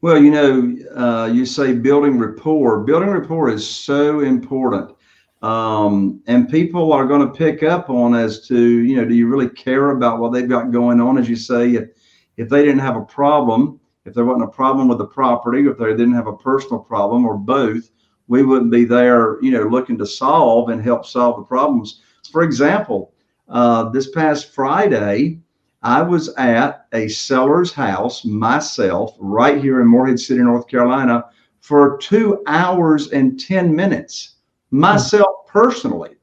Well, 0.00 0.22
you 0.22 0.30
know, 0.30 0.76
uh, 0.96 1.26
you 1.32 1.44
say 1.44 1.74
building 1.74 2.16
rapport. 2.16 2.84
Building 2.84 3.08
rapport 3.08 3.50
is 3.50 3.68
so 3.68 4.20
important. 4.20 4.94
Um, 5.42 6.22
and 6.28 6.48
people 6.48 6.92
are 6.92 7.06
going 7.06 7.26
to 7.26 7.36
pick 7.36 7.64
up 7.64 7.90
on 7.90 8.14
as 8.14 8.46
to, 8.46 8.56
you 8.56 8.94
know, 8.94 9.04
do 9.04 9.16
you 9.16 9.26
really 9.26 9.48
care 9.48 9.90
about 9.90 10.20
what 10.20 10.32
they've 10.32 10.48
got 10.48 10.70
going 10.70 11.00
on? 11.00 11.18
As 11.18 11.28
you 11.28 11.34
say, 11.34 11.88
if 12.36 12.48
they 12.48 12.64
didn't 12.64 12.80
have 12.80 12.96
a 12.96 13.04
problem, 13.04 13.80
if 14.04 14.14
there 14.14 14.24
wasn't 14.24 14.44
a 14.44 14.52
problem 14.52 14.88
with 14.88 14.98
the 14.98 15.06
property, 15.06 15.66
if 15.66 15.78
they 15.78 15.86
didn't 15.86 16.14
have 16.14 16.26
a 16.26 16.36
personal 16.36 16.78
problem 16.78 17.24
or 17.24 17.36
both, 17.36 17.90
we 18.28 18.42
wouldn't 18.42 18.70
be 18.70 18.84
there, 18.84 19.42
you 19.42 19.50
know, 19.50 19.64
looking 19.64 19.98
to 19.98 20.06
solve 20.06 20.70
and 20.70 20.82
help 20.82 21.06
solve 21.06 21.36
the 21.36 21.42
problems. 21.42 22.00
For 22.32 22.42
example, 22.42 23.12
uh, 23.48 23.90
this 23.90 24.10
past 24.10 24.54
Friday, 24.54 25.40
I 25.82 26.00
was 26.02 26.34
at 26.36 26.86
a 26.92 27.08
seller's 27.08 27.72
house 27.72 28.24
myself 28.24 29.14
right 29.18 29.62
here 29.62 29.80
in 29.80 29.86
Morehead 29.86 30.18
City, 30.18 30.40
North 30.40 30.66
Carolina, 30.66 31.26
for 31.60 31.98
two 31.98 32.42
hours 32.46 33.10
and 33.10 33.38
10 33.38 33.74
minutes 33.74 34.36
myself 34.70 35.46
personally. 35.46 36.16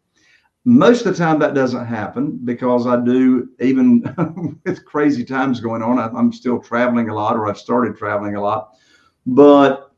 Most 0.64 1.06
of 1.06 1.18
the 1.18 1.24
time, 1.24 1.40
that 1.40 1.56
doesn't 1.56 1.86
happen 1.86 2.40
because 2.44 2.86
I 2.86 3.04
do, 3.04 3.50
even 3.60 4.60
with 4.66 4.86
crazy 4.86 5.26
times 5.26 5.60
going 5.60 5.82
on, 5.82 5.98
I'm 6.00 6.32
still 6.32 6.60
traveling 6.60 7.10
a 7.10 7.16
lot 7.16 7.36
or 7.36 7.48
I've 7.48 7.58
started 7.58 7.98
traveling 7.98 8.36
a 8.36 8.42
lot. 8.42 8.76
But 9.26 9.92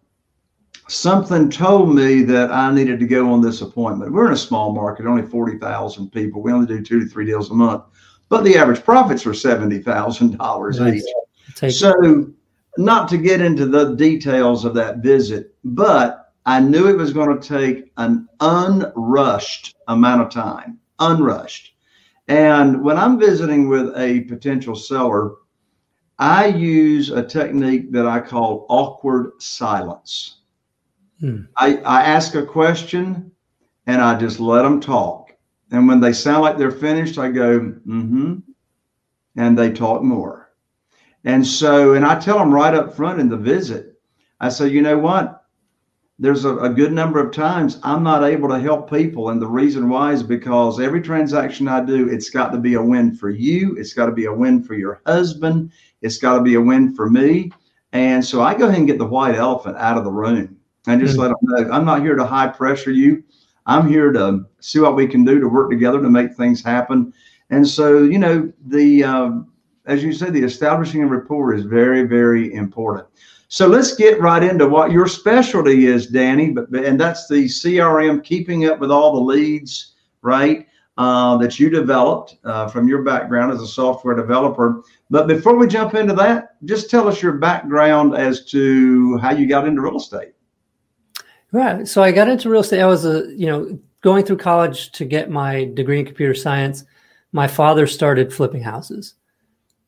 something 0.88 1.49
told 1.49 1.93
me 1.93 2.23
that 2.23 2.52
I 2.52 2.73
needed 2.73 2.99
to 2.99 3.08
go 3.08 3.32
on 3.32 3.41
this 3.41 3.62
appointment. 3.62 4.13
We're 4.13 4.28
in 4.28 4.34
a 4.34 4.38
small 4.38 4.73
market, 4.73 5.06
only 5.06 5.23
40,000 5.28 6.12
people. 6.12 6.41
We 6.41 6.52
only 6.52 6.67
do 6.67 6.82
two 6.82 6.99
to 7.02 7.06
three 7.08 7.26
deals 7.26 7.52
a 7.52 7.54
month, 7.54 7.84
but 8.30 8.43
the 8.43 8.56
average 8.56 8.84
profits 8.84 9.26
are 9.26 9.32
$70,000 9.32 10.80
nice. 10.80 11.06
each. 11.63 11.73
So 11.73 12.34
not 12.78 13.08
to 13.10 13.17
get 13.17 13.41
into 13.41 13.65
the 13.65 13.95
details 13.95 14.65
of 14.65 14.73
that 14.76 14.97
visit, 14.97 15.56
but 15.63 16.22
I 16.45 16.60
knew 16.60 16.88
it 16.88 16.97
was 16.97 17.13
going 17.13 17.39
to 17.39 17.47
take 17.47 17.91
an 17.97 18.27
unrushed 18.39 19.75
amount 19.88 20.21
of 20.21 20.29
time, 20.29 20.79
unrushed. 20.99 21.73
And 22.27 22.82
when 22.84 22.97
I'm 22.97 23.19
visiting 23.19 23.69
with 23.69 23.97
a 23.97 24.21
potential 24.21 24.75
seller, 24.75 25.36
I 26.19 26.47
use 26.47 27.10
a 27.10 27.23
technique 27.23 27.91
that 27.91 28.06
I 28.06 28.19
call 28.19 28.65
awkward 28.69 29.41
silence. 29.41 30.39
Hmm. 31.19 31.41
I, 31.58 31.77
I 31.77 32.03
ask 32.03 32.36
a 32.36 32.45
question 32.45 33.32
and 33.88 34.01
I 34.01 34.17
just 34.17 34.39
let 34.39 34.63
them 34.63 34.79
talk. 34.79 35.34
And 35.71 35.88
when 35.88 35.99
they 35.99 36.13
sound 36.13 36.41
like 36.41 36.58
they're 36.58 36.71
finished, 36.71 37.17
I 37.17 37.29
go, 37.29 37.60
mm 37.60 37.82
hmm. 37.86 38.36
And 39.36 39.58
they 39.58 39.71
talk 39.71 40.03
more. 40.03 40.53
And 41.23 41.45
so, 41.45 41.93
and 41.93 42.06
I 42.06 42.19
tell 42.19 42.38
them 42.38 42.53
right 42.53 42.75
up 42.75 42.95
front 42.95 43.19
in 43.19 43.29
the 43.29 43.38
visit, 43.38 43.99
I 44.39 44.49
say, 44.49 44.67
you 44.67 44.82
know 44.82 44.99
what? 44.99 45.42
There's 46.23 46.45
a, 46.45 46.55
a, 46.59 46.69
good 46.69 46.93
number 46.93 47.19
of 47.19 47.33
times 47.33 47.79
I'm 47.83 48.01
not 48.01 48.23
able 48.23 48.47
to 48.47 48.57
help 48.57 48.89
people. 48.89 49.31
And 49.31 49.41
the 49.41 49.47
reason 49.47 49.89
why 49.89 50.13
is 50.13 50.23
because 50.23 50.79
every 50.79 51.01
transaction 51.01 51.67
I 51.67 51.83
do, 51.83 52.07
it's 52.07 52.29
got 52.29 52.53
to 52.53 52.57
be 52.57 52.75
a 52.75 52.81
win 52.81 53.13
for 53.13 53.29
you. 53.29 53.75
It's 53.75 53.93
got 53.93 54.05
to 54.05 54.13
be 54.13 54.23
a 54.23 54.33
win 54.33 54.63
for 54.63 54.73
your 54.73 55.01
husband. 55.05 55.73
It's 56.01 56.19
got 56.19 56.38
to 56.38 56.41
be 56.41 56.53
a 56.53 56.62
win 56.62 56.95
for 56.95 57.09
me. 57.09 57.51
And 57.91 58.23
so 58.23 58.41
I 58.41 58.53
go 58.53 58.67
ahead 58.67 58.77
and 58.77 58.88
get 58.88 58.99
the 58.99 59.05
white 59.05 59.36
elephant 59.36 59.75
out 59.75 59.97
of 59.97 60.05
the 60.05 60.13
room 60.13 60.55
and 60.88 61.01
just 61.01 61.17
mm-hmm. 61.17 61.23
let 61.23 61.27
them 61.27 61.67
know 61.67 61.75
I'm 61.75 61.83
not 61.83 62.03
here 62.03 62.15
to 62.15 62.25
high 62.25 62.47
pressure 62.47 62.91
you. 62.91 63.21
I'm 63.65 63.86
here 63.86 64.13
to 64.13 64.45
see 64.62 64.79
what 64.79 64.95
we 64.95 65.07
can 65.07 65.25
do 65.25 65.41
to 65.41 65.49
work 65.49 65.69
together 65.69 66.01
to 66.01 66.09
make 66.09 66.36
things 66.36 66.63
happen. 66.63 67.13
And 67.49 67.67
so, 67.67 68.01
you 68.01 68.17
know, 68.17 68.49
the 68.67 69.03
um, 69.03 69.51
as 69.86 70.04
you 70.04 70.13
said, 70.13 70.34
the 70.34 70.43
establishing 70.43 71.04
a 71.04 71.08
rapport 71.08 71.54
is 71.54 71.65
very, 71.65 72.04
very 72.04 72.54
important. 72.54 73.08
So 73.50 73.67
let's 73.67 73.96
get 73.96 74.19
right 74.19 74.41
into 74.41 74.67
what 74.67 74.91
your 74.91 75.08
specialty 75.08 75.86
is, 75.86 76.08
Danny. 76.08 76.52
But 76.52 76.74
and 76.74 77.00
that's 77.00 77.28
the 77.28 77.46
CRM, 77.46 78.24
keeping 78.24 78.65
up 78.65 78.80
with 78.80 78.91
all 78.91 79.13
the 79.13 79.22
leads, 79.22 79.93
right? 80.22 80.67
Uh, 80.98 81.38
that 81.38 81.60
you 81.60 81.69
developed 81.69 82.38
uh, 82.43 82.67
from 82.67 82.88
your 82.88 83.02
background 83.02 83.52
as 83.52 83.62
a 83.62 83.67
software 83.67 84.15
developer. 84.15 84.84
But 85.10 85.28
before 85.28 85.56
we 85.56 85.67
jump 85.67 85.96
into 85.96 86.13
that, 86.13 86.56
just 86.65 86.89
tell 86.89 87.08
us 87.08 87.22
your 87.22 87.34
background 87.34 88.15
as 88.15 88.46
to 88.46 89.17
how 89.17 89.32
you 89.32 89.48
got 89.48 89.67
into 89.67 89.82
real 89.82 89.98
estate. 89.98 90.34
Right. 91.52 91.88
So 91.88 92.02
I 92.02 92.12
got 92.12 92.30
into 92.30 92.50
real 92.50 92.62
estate. 92.62 92.82
I 92.82 92.88
was 92.88 93.06
a 93.06 93.32
you 93.36 93.46
know 93.46 93.80
going 94.02 94.26
through 94.26 94.38
college 94.38 94.91
to 94.93 95.06
get 95.06 95.30
my 95.30 95.65
degree 95.74 96.00
in 96.00 96.06
computer 96.06 96.34
science. 96.34 96.86
My 97.32 97.48
father 97.48 97.86
started 97.86 98.34
flipping 98.34 98.63
houses. 98.63 99.15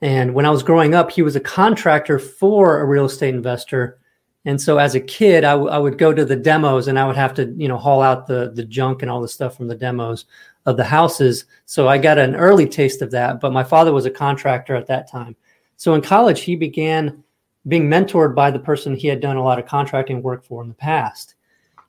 And 0.05 0.35
when 0.35 0.45
I 0.45 0.51
was 0.51 0.61
growing 0.61 0.93
up, 0.93 1.09
he 1.09 1.23
was 1.23 1.35
a 1.35 1.39
contractor 1.39 2.19
for 2.19 2.79
a 2.79 2.85
real 2.85 3.05
estate 3.05 3.33
investor. 3.33 3.97
And 4.45 4.61
so 4.61 4.77
as 4.77 4.93
a 4.93 4.99
kid, 4.99 5.43
I, 5.43 5.53
w- 5.53 5.71
I 5.71 5.79
would 5.79 5.97
go 5.97 6.13
to 6.13 6.23
the 6.23 6.35
demos 6.35 6.87
and 6.87 6.99
I 6.99 7.07
would 7.07 7.15
have 7.15 7.33
to, 7.33 7.51
you 7.57 7.67
know, 7.67 7.79
haul 7.79 8.03
out 8.03 8.27
the, 8.27 8.51
the 8.53 8.65
junk 8.65 9.01
and 9.01 9.09
all 9.09 9.19
the 9.19 9.27
stuff 9.27 9.57
from 9.57 9.67
the 9.67 9.73
demos 9.73 10.25
of 10.67 10.77
the 10.77 10.83
houses. 10.83 11.45
So 11.65 11.87
I 11.87 11.97
got 11.97 12.19
an 12.19 12.35
early 12.35 12.67
taste 12.67 13.01
of 13.01 13.09
that. 13.11 13.41
But 13.41 13.51
my 13.51 13.63
father 13.63 13.93
was 13.93 14.05
a 14.05 14.11
contractor 14.11 14.75
at 14.75 14.85
that 14.85 15.09
time. 15.09 15.35
So 15.75 15.95
in 15.95 16.03
college, 16.03 16.41
he 16.41 16.55
began 16.55 17.23
being 17.67 17.89
mentored 17.89 18.35
by 18.35 18.51
the 18.51 18.59
person 18.59 18.93
he 18.93 19.07
had 19.07 19.21
done 19.21 19.37
a 19.37 19.43
lot 19.43 19.57
of 19.57 19.65
contracting 19.65 20.21
work 20.21 20.45
for 20.45 20.61
in 20.61 20.67
the 20.67 20.75
past. 20.75 21.33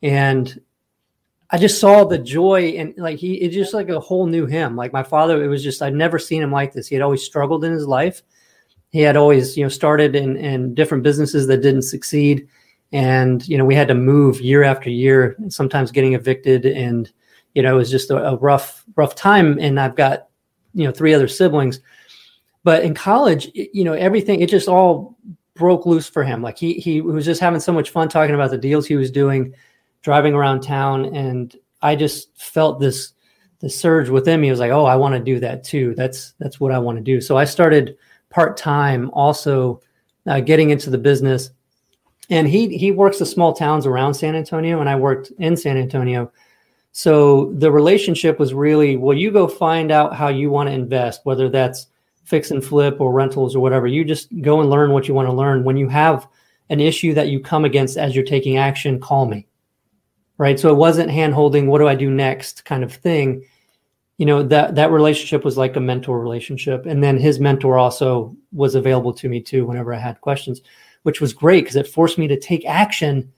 And 0.03 0.59
I 1.51 1.59
just 1.59 1.81
saw 1.81 2.05
the 2.05 2.19
joy 2.19 2.75
and 2.77 2.95
like 2.97 3.19
he 3.19 3.35
it's 3.35 3.55
just 3.55 3.73
like 3.73 3.89
a 3.89 4.01
whole 4.01 4.27
new 4.27 4.47
him. 4.47 4.77
Like 4.77 4.93
my 4.93 5.03
father, 5.03 5.43
it 5.43 5.49
was 5.49 5.63
just 5.63 5.83
I'd 5.83 5.95
never 5.95 6.19
seen 6.19 6.43
him 6.43 6.51
like 6.51 6.73
this. 6.73 6.89
He 6.89 6.95
had 6.95 7.03
always 7.03 7.23
struggled 7.23 7.65
in 7.65 7.73
his 7.73 7.87
life. 7.87 8.23
He 8.91 9.01
had 9.01 9.17
always, 9.17 9.57
you 9.57 9.65
know, 9.65 9.69
started 9.69 10.17
in, 10.17 10.37
in 10.37 10.75
different 10.75 11.05
businesses 11.05 11.47
that 11.47 11.63
didn't 11.63 11.83
succeed. 11.83 12.49
And, 12.93 13.47
you 13.49 13.59
know, 13.59 13.65
we 13.65 13.75
had 13.75 13.89
to 13.89 13.95
move 13.95 14.41
year 14.41 14.63
after 14.63 14.89
year, 14.89 15.37
sometimes 15.49 15.91
getting 15.91 16.15
evicted. 16.15 16.65
And, 16.65 17.11
you 17.55 17.63
know, 17.63 17.75
it 17.75 17.77
was 17.77 17.91
just 17.91 18.11
a, 18.11 18.17
a 18.17 18.37
rough, 18.37 18.85
rough 18.95 19.15
time. 19.15 19.59
And 19.61 19.79
I've 19.79 19.97
got, 19.97 20.29
you 20.73 20.85
know, 20.85 20.93
three 20.93 21.13
other 21.13 21.29
siblings. 21.29 21.81
But 22.63 22.85
in 22.85 22.95
college, 22.95 23.51
you 23.55 23.85
know, 23.85 23.93
everything, 23.93 24.41
it 24.41 24.49
just 24.49 24.69
all 24.69 25.17
broke 25.55 25.85
loose 25.85 26.09
for 26.09 26.23
him. 26.23 26.43
Like 26.43 26.59
he 26.59 26.75
he 26.75 27.01
was 27.01 27.25
just 27.25 27.41
having 27.41 27.61
so 27.61 27.73
much 27.73 27.91
fun 27.91 28.09
talking 28.09 28.35
about 28.35 28.51
the 28.51 28.59
deals 28.59 28.87
he 28.87 28.97
was 28.97 29.11
doing 29.11 29.55
driving 30.07 30.35
around 30.35 30.61
town 30.61 31.05
and 31.17 31.57
I 31.83 31.97
just 31.97 32.29
felt 32.39 32.79
this 32.79 33.13
the 33.59 33.69
surge 33.69 34.09
within 34.09 34.41
me. 34.41 34.47
I 34.47 34.53
was 34.53 34.61
like, 34.61 34.71
oh, 34.71 34.85
I 34.85 34.95
want 34.95 35.17
to 35.17 35.21
do 35.21 35.41
that 35.41 35.65
too. 35.65 35.97
That's 35.97 36.35
that's 36.39 36.61
what 36.61 36.71
I 36.71 36.79
want 36.79 36.97
to 36.99 37.03
do. 37.03 37.21
So 37.21 37.37
I 37.37 37.45
started 37.45 37.97
part 38.31 38.57
time, 38.57 39.11
also 39.15 39.81
uh, 40.29 40.39
getting 40.39 40.71
into 40.71 40.91
the 40.91 40.99
business. 40.99 41.51
And 42.31 42.47
he 42.47 42.79
he 42.79 42.93
works 42.93 43.19
the 43.19 43.27
small 43.27 43.53
towns 43.53 43.85
around 43.85 44.15
San 44.15 44.37
Antonio, 44.37 44.79
and 44.79 44.89
I 44.89 44.95
worked 44.95 45.33
in 45.41 45.57
San 45.57 45.77
Antonio. 45.77 46.31
So 46.93 47.53
the 47.55 47.73
relationship 47.73 48.39
was 48.39 48.55
really, 48.55 48.97
well, 48.97 49.19
you 49.19 49.33
go 49.33 49.49
find 49.49 49.91
out 49.91 50.15
how 50.15 50.29
you 50.29 50.51
want 50.51 50.69
to 50.69 50.73
invest, 50.73 51.23
whether 51.25 51.49
that's 51.49 51.89
fix 52.23 52.53
and 52.53 52.65
flip 52.65 53.01
or 53.01 53.13
rentals 53.13 53.57
or 53.57 53.61
whatever. 53.61 53.89
You 53.89 54.05
just 54.05 54.29
go 54.41 54.61
and 54.61 54.71
learn 54.71 54.93
what 54.93 55.09
you 55.09 55.15
want 55.15 55.27
to 55.27 55.35
learn. 55.35 55.65
When 55.65 55.77
you 55.77 55.89
have 55.89 56.29
an 56.71 56.79
issue 56.79 57.13
that 57.15 57.27
you 57.27 57.41
come 57.41 57.65
against 57.65 57.97
as 57.97 58.15
you're 58.15 58.25
taking 58.25 58.57
action, 58.57 59.01
call 59.01 59.27
me 59.27 59.49
right? 60.39 60.59
So 60.59 60.69
it 60.71 60.77
wasn't 60.77 61.11
hand 61.11 61.35
holding, 61.35 61.67
what 61.67 61.79
do 61.79 61.89
I 61.89 61.95
do 61.95 62.11
next 62.11 62.65
kind 62.65 62.85
of 62.85 62.93
thing. 62.93 63.45
You 64.19 64.27
know, 64.27 64.43
that 64.45 64.75
that 64.77 64.91
relationship 64.91 65.45
was 65.45 65.59
like 65.59 65.77
a 65.77 65.81
mentor 65.81 66.21
relationship. 66.21 66.87
And 66.87 67.03
then 67.03 67.19
his 67.19 67.39
mentor 67.39 67.77
also 67.77 68.35
was 68.53 68.75
available 68.75 69.13
to 69.15 69.29
me 69.29 69.41
too 69.43 69.67
whenever 69.67 69.93
I 69.93 69.99
had 69.99 70.21
questions, 70.21 70.63
which 71.03 71.21
was 71.21 71.35
great 71.35 71.65
because 71.65 71.77
it 71.77 71.87
forced 71.87 72.17
me 72.17 72.27
to 72.29 72.39
take 72.39 72.65
action 72.65 73.31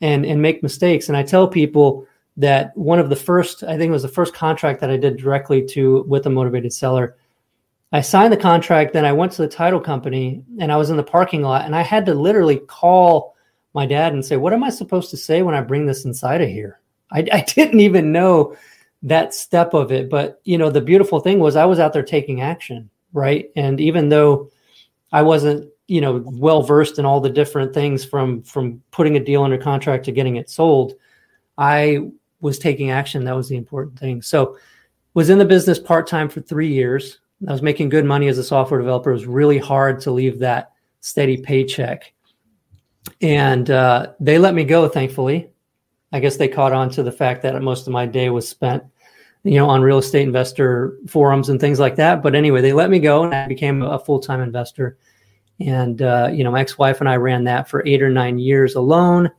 and 0.00 0.26
and 0.26 0.42
make 0.42 0.62
mistakes. 0.62 1.08
And 1.08 1.16
I 1.16 1.22
tell 1.22 1.48
people 1.48 2.06
that 2.36 2.76
one 2.76 2.98
of 2.98 3.08
the 3.08 3.16
first, 3.16 3.62
I 3.62 3.76
think 3.76 3.90
it 3.90 3.92
was 3.92 4.02
the 4.02 4.08
first 4.08 4.34
contract 4.34 4.80
that 4.80 4.90
I 4.90 4.96
did 4.96 5.16
directly 5.16 5.64
to 5.68 6.02
with 6.02 6.26
a 6.26 6.30
motivated 6.30 6.72
seller. 6.72 7.16
I 7.92 8.00
signed 8.00 8.32
the 8.32 8.36
contract, 8.36 8.92
then 8.92 9.04
I 9.04 9.12
went 9.12 9.32
to 9.32 9.42
the 9.42 9.48
title 9.48 9.80
company 9.80 10.44
and 10.60 10.70
I 10.70 10.76
was 10.76 10.90
in 10.90 10.96
the 10.96 11.02
parking 11.02 11.42
lot 11.42 11.64
and 11.64 11.74
I 11.74 11.82
had 11.82 12.06
to 12.06 12.14
literally 12.14 12.58
call 12.58 13.34
my 13.74 13.86
dad 13.86 14.12
and 14.12 14.24
say, 14.24 14.36
What 14.36 14.52
am 14.52 14.64
I 14.64 14.70
supposed 14.70 15.10
to 15.10 15.16
say 15.16 15.42
when 15.42 15.54
I 15.54 15.60
bring 15.60 15.86
this 15.86 16.04
inside 16.04 16.40
of 16.40 16.48
here? 16.48 16.80
I, 17.10 17.18
I 17.32 17.42
didn't 17.42 17.80
even 17.80 18.12
know 18.12 18.56
that 19.02 19.34
step 19.34 19.74
of 19.74 19.92
it. 19.92 20.10
But, 20.10 20.40
you 20.44 20.58
know, 20.58 20.70
the 20.70 20.80
beautiful 20.80 21.20
thing 21.20 21.38
was 21.38 21.56
I 21.56 21.64
was 21.64 21.78
out 21.78 21.92
there 21.92 22.02
taking 22.02 22.40
action, 22.40 22.90
right? 23.12 23.50
And 23.56 23.80
even 23.80 24.08
though 24.08 24.50
I 25.12 25.22
wasn't, 25.22 25.70
you 25.86 26.00
know, 26.00 26.22
well 26.24 26.62
versed 26.62 26.98
in 26.98 27.04
all 27.04 27.20
the 27.20 27.30
different 27.30 27.74
things 27.74 28.04
from 28.04 28.42
from 28.42 28.82
putting 28.90 29.16
a 29.16 29.24
deal 29.24 29.42
under 29.42 29.58
contract 29.58 30.04
to 30.04 30.12
getting 30.12 30.36
it 30.36 30.48
sold, 30.50 30.94
I 31.58 32.10
was 32.40 32.58
taking 32.58 32.90
action. 32.90 33.24
That 33.24 33.36
was 33.36 33.48
the 33.48 33.56
important 33.56 33.98
thing. 33.98 34.22
So 34.22 34.56
was 35.14 35.30
in 35.30 35.38
the 35.38 35.44
business 35.44 35.78
part-time 35.78 36.28
for 36.28 36.40
three 36.40 36.72
years. 36.72 37.18
I 37.48 37.52
was 37.52 37.62
making 37.62 37.88
good 37.88 38.04
money 38.04 38.28
as 38.28 38.38
a 38.38 38.44
software 38.44 38.78
developer. 38.78 39.10
It 39.10 39.14
was 39.14 39.26
really 39.26 39.58
hard 39.58 40.00
to 40.02 40.10
leave 40.10 40.38
that 40.38 40.72
steady 41.00 41.36
paycheck 41.36 42.12
and 43.20 43.70
uh, 43.70 44.12
they 44.20 44.38
let 44.38 44.54
me 44.54 44.64
go. 44.64 44.88
Thankfully, 44.88 45.50
I 46.12 46.20
guess 46.20 46.36
they 46.36 46.48
caught 46.48 46.72
on 46.72 46.90
to 46.90 47.02
the 47.02 47.12
fact 47.12 47.42
that 47.42 47.60
most 47.62 47.86
of 47.86 47.92
my 47.92 48.06
day 48.06 48.30
was 48.30 48.48
spent, 48.48 48.82
you 49.44 49.54
know, 49.54 49.68
on 49.68 49.82
real 49.82 49.98
estate 49.98 50.22
investor 50.22 50.96
forums 51.06 51.48
and 51.48 51.60
things 51.60 51.78
like 51.78 51.96
that. 51.96 52.22
But 52.22 52.34
anyway, 52.34 52.60
they 52.60 52.72
let 52.72 52.90
me 52.90 52.98
go, 52.98 53.24
and 53.24 53.34
I 53.34 53.46
became 53.46 53.82
a 53.82 53.98
full 53.98 54.20
time 54.20 54.40
investor. 54.40 54.98
And 55.60 56.00
uh, 56.02 56.30
you 56.32 56.44
know, 56.44 56.50
my 56.50 56.60
ex 56.60 56.78
wife 56.78 57.00
and 57.00 57.08
I 57.08 57.16
ran 57.16 57.44
that 57.44 57.68
for 57.68 57.82
eight 57.86 58.02
or 58.02 58.10
nine 58.10 58.38
years 58.38 58.74
alone, 58.74 59.30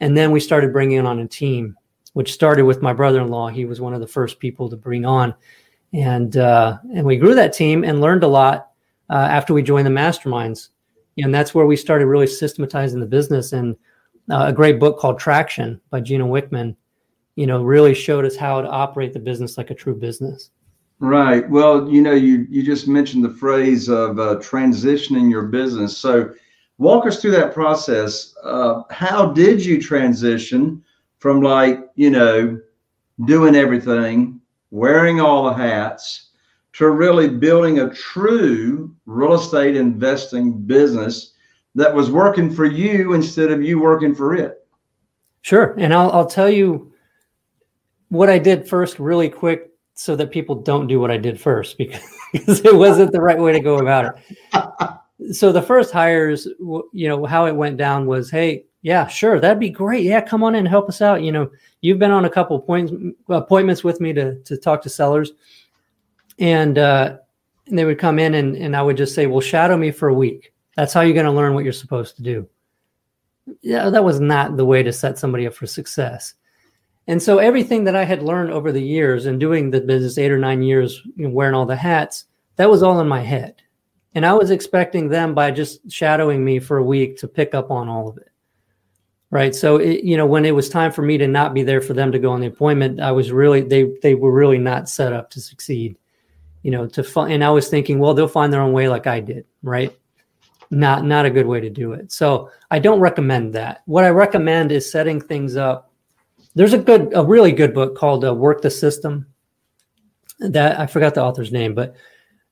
and 0.00 0.16
then 0.16 0.30
we 0.30 0.40
started 0.40 0.72
bringing 0.72 1.04
on 1.04 1.18
a 1.18 1.26
team, 1.26 1.76
which 2.12 2.32
started 2.32 2.64
with 2.64 2.82
my 2.82 2.92
brother 2.92 3.20
in 3.20 3.28
law. 3.28 3.48
He 3.48 3.64
was 3.64 3.80
one 3.80 3.94
of 3.94 4.00
the 4.00 4.06
first 4.06 4.38
people 4.38 4.68
to 4.70 4.76
bring 4.76 5.04
on, 5.04 5.34
and 5.92 6.36
uh, 6.36 6.78
and 6.94 7.04
we 7.04 7.16
grew 7.16 7.34
that 7.34 7.52
team 7.52 7.82
and 7.84 8.00
learned 8.00 8.22
a 8.22 8.28
lot 8.28 8.70
uh, 9.10 9.14
after 9.14 9.52
we 9.52 9.62
joined 9.62 9.86
the 9.86 9.90
masterminds 9.90 10.68
and 11.18 11.34
that's 11.34 11.54
where 11.54 11.66
we 11.66 11.76
started 11.76 12.06
really 12.06 12.26
systematizing 12.26 13.00
the 13.00 13.06
business. 13.06 13.52
And 13.52 13.76
uh, 14.30 14.46
a 14.46 14.52
great 14.52 14.80
book 14.80 14.98
called 14.98 15.18
Traction 15.18 15.80
by 15.90 16.00
Gino 16.00 16.26
Wickman, 16.26 16.76
you 17.36 17.46
know, 17.46 17.62
really 17.62 17.94
showed 17.94 18.24
us 18.24 18.36
how 18.36 18.60
to 18.60 18.68
operate 18.68 19.12
the 19.12 19.18
business 19.18 19.58
like 19.58 19.70
a 19.70 19.74
true 19.74 19.94
business. 19.94 20.50
Right. 21.00 21.48
Well, 21.50 21.90
you 21.90 22.00
know, 22.00 22.12
you 22.12 22.46
you 22.48 22.62
just 22.62 22.88
mentioned 22.88 23.24
the 23.24 23.34
phrase 23.34 23.88
of 23.88 24.18
uh, 24.18 24.36
transitioning 24.36 25.30
your 25.30 25.42
business. 25.42 25.96
So, 25.98 26.32
walk 26.78 27.06
us 27.06 27.20
through 27.20 27.32
that 27.32 27.52
process. 27.52 28.34
Uh, 28.42 28.82
how 28.90 29.26
did 29.26 29.64
you 29.64 29.82
transition 29.82 30.82
from 31.18 31.42
like 31.42 31.90
you 31.96 32.10
know 32.10 32.60
doing 33.26 33.56
everything, 33.56 34.40
wearing 34.70 35.20
all 35.20 35.44
the 35.44 35.52
hats, 35.52 36.30
to 36.74 36.90
really 36.90 37.28
building 37.28 37.80
a 37.80 37.94
true 37.94 38.94
real 39.06 39.34
estate 39.34 39.76
investing 39.76 40.52
business 40.52 41.32
that 41.74 41.94
was 41.94 42.10
working 42.10 42.52
for 42.52 42.64
you 42.66 43.14
instead 43.14 43.50
of 43.50 43.62
you 43.62 43.80
working 43.80 44.14
for 44.14 44.34
it. 44.34 44.66
Sure. 45.42 45.74
And 45.78 45.92
I'll, 45.92 46.10
I'll 46.12 46.26
tell 46.26 46.50
you 46.50 46.92
what 48.08 48.28
I 48.30 48.38
did 48.38 48.68
first, 48.68 48.98
really 48.98 49.28
quick, 49.28 49.70
so 49.94 50.16
that 50.16 50.32
people 50.32 50.56
don't 50.56 50.88
do 50.88 50.98
what 50.98 51.10
I 51.10 51.16
did 51.16 51.40
first 51.40 51.78
because, 51.78 52.02
because 52.32 52.64
it 52.64 52.74
wasn't 52.74 53.12
the 53.12 53.20
right 53.20 53.38
way 53.38 53.52
to 53.52 53.60
go 53.60 53.78
about 53.78 54.16
it. 54.52 55.32
so 55.34 55.52
the 55.52 55.62
first 55.62 55.92
hires, 55.92 56.48
you 56.92 57.08
know, 57.08 57.24
how 57.24 57.46
it 57.46 57.54
went 57.54 57.76
down 57.76 58.06
was, 58.06 58.30
hey, 58.30 58.64
yeah, 58.82 59.06
sure, 59.06 59.40
that'd 59.40 59.60
be 59.60 59.70
great. 59.70 60.02
Yeah, 60.02 60.20
come 60.20 60.42
on 60.42 60.54
in 60.54 60.60
and 60.60 60.68
help 60.68 60.88
us 60.88 61.00
out. 61.00 61.22
You 61.22 61.32
know, 61.32 61.50
you've 61.80 61.98
been 61.98 62.10
on 62.10 62.24
a 62.24 62.30
couple 62.30 62.58
points, 62.58 62.92
appointments 63.28 63.82
with 63.84 64.00
me 64.00 64.12
to 64.12 64.38
to 64.40 64.56
talk 64.58 64.82
to 64.82 64.90
sellers, 64.90 65.32
and 66.38 66.78
uh, 66.78 67.16
and 67.66 67.78
they 67.78 67.84
would 67.84 67.98
come 67.98 68.18
in 68.18 68.34
and 68.34 68.56
and 68.56 68.76
I 68.76 68.82
would 68.82 68.96
just 68.96 69.14
say, 69.14 69.26
well, 69.26 69.40
shadow 69.40 69.76
me 69.76 69.90
for 69.90 70.08
a 70.08 70.14
week. 70.14 70.52
That's 70.76 70.92
how 70.92 71.02
you're 71.02 71.14
going 71.14 71.26
to 71.26 71.32
learn 71.32 71.54
what 71.54 71.64
you're 71.64 71.72
supposed 71.72 72.16
to 72.16 72.22
do. 72.22 72.48
Yeah, 73.62 73.90
that 73.90 74.04
was 74.04 74.20
not 74.20 74.56
the 74.56 74.64
way 74.64 74.82
to 74.82 74.92
set 74.92 75.18
somebody 75.18 75.46
up 75.46 75.54
for 75.54 75.66
success. 75.66 76.34
And 77.06 77.22
so 77.22 77.38
everything 77.38 77.84
that 77.84 77.94
I 77.94 78.04
had 78.04 78.22
learned 78.22 78.50
over 78.50 78.72
the 78.72 78.82
years 78.82 79.26
and 79.26 79.38
doing 79.38 79.70
the 79.70 79.80
business 79.80 80.16
eight 80.16 80.32
or 80.32 80.38
nine 80.38 80.62
years, 80.62 81.02
you 81.16 81.28
know, 81.28 81.34
wearing 81.34 81.54
all 81.54 81.66
the 81.66 81.76
hats, 81.76 82.24
that 82.56 82.70
was 82.70 82.82
all 82.82 83.00
in 83.00 83.08
my 83.08 83.20
head. 83.20 83.56
And 84.14 84.24
I 84.24 84.32
was 84.32 84.50
expecting 84.50 85.08
them 85.08 85.34
by 85.34 85.50
just 85.50 85.90
shadowing 85.90 86.44
me 86.44 86.60
for 86.60 86.78
a 86.78 86.84
week 86.84 87.18
to 87.18 87.28
pick 87.28 87.54
up 87.54 87.70
on 87.70 87.88
all 87.88 88.08
of 88.08 88.16
it. 88.16 88.30
Right. 89.30 89.54
So, 89.54 89.76
it, 89.76 90.04
you 90.04 90.16
know, 90.16 90.26
when 90.26 90.44
it 90.44 90.54
was 90.54 90.68
time 90.68 90.92
for 90.92 91.02
me 91.02 91.18
to 91.18 91.26
not 91.26 91.54
be 91.54 91.64
there 91.64 91.80
for 91.80 91.92
them 91.92 92.12
to 92.12 92.20
go 92.20 92.30
on 92.30 92.40
the 92.40 92.46
appointment, 92.46 93.00
I 93.00 93.10
was 93.10 93.32
really, 93.32 93.62
they, 93.62 93.90
they 94.00 94.14
were 94.14 94.32
really 94.32 94.58
not 94.58 94.88
set 94.88 95.12
up 95.12 95.28
to 95.30 95.40
succeed, 95.40 95.96
you 96.64 96.72
know, 96.72 96.88
to 96.88 97.04
find, 97.04 97.32
and 97.32 97.44
I 97.44 97.50
was 97.50 97.68
thinking, 97.68 98.00
well, 98.00 98.14
they'll 98.14 98.26
find 98.26 98.52
their 98.52 98.62
own 98.62 98.72
way 98.72 98.88
like 98.88 99.06
I 99.06 99.20
did. 99.20 99.44
Right. 99.62 99.96
Not, 100.72 101.04
not 101.04 101.26
a 101.26 101.30
good 101.30 101.46
way 101.46 101.60
to 101.60 101.70
do 101.70 101.92
it. 101.92 102.10
So 102.10 102.50
I 102.72 102.80
don't 102.80 102.98
recommend 102.98 103.54
that. 103.54 103.82
What 103.86 104.02
I 104.02 104.08
recommend 104.08 104.72
is 104.72 104.90
setting 104.90 105.20
things 105.20 105.56
up 105.56 105.92
there's 106.54 106.72
a 106.72 106.78
good, 106.78 107.12
a 107.14 107.24
really 107.24 107.52
good 107.52 107.74
book 107.74 107.96
called 107.96 108.24
uh, 108.24 108.34
Work 108.34 108.62
the 108.62 108.70
System. 108.70 109.26
That 110.40 110.78
I 110.78 110.86
forgot 110.86 111.14
the 111.14 111.22
author's 111.22 111.52
name, 111.52 111.74
but 111.74 111.94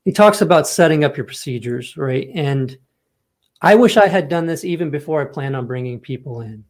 he 0.04 0.12
talks 0.12 0.40
about 0.40 0.68
setting 0.68 1.04
up 1.04 1.16
your 1.16 1.26
procedures, 1.26 1.96
right? 1.96 2.28
And 2.32 2.76
I 3.60 3.74
wish 3.74 3.96
I 3.96 4.06
had 4.06 4.28
done 4.28 4.46
this 4.46 4.64
even 4.64 4.90
before 4.90 5.20
I 5.20 5.24
planned 5.24 5.56
on 5.56 5.66
bringing 5.66 5.98
people 5.98 6.40
in, 6.40 6.64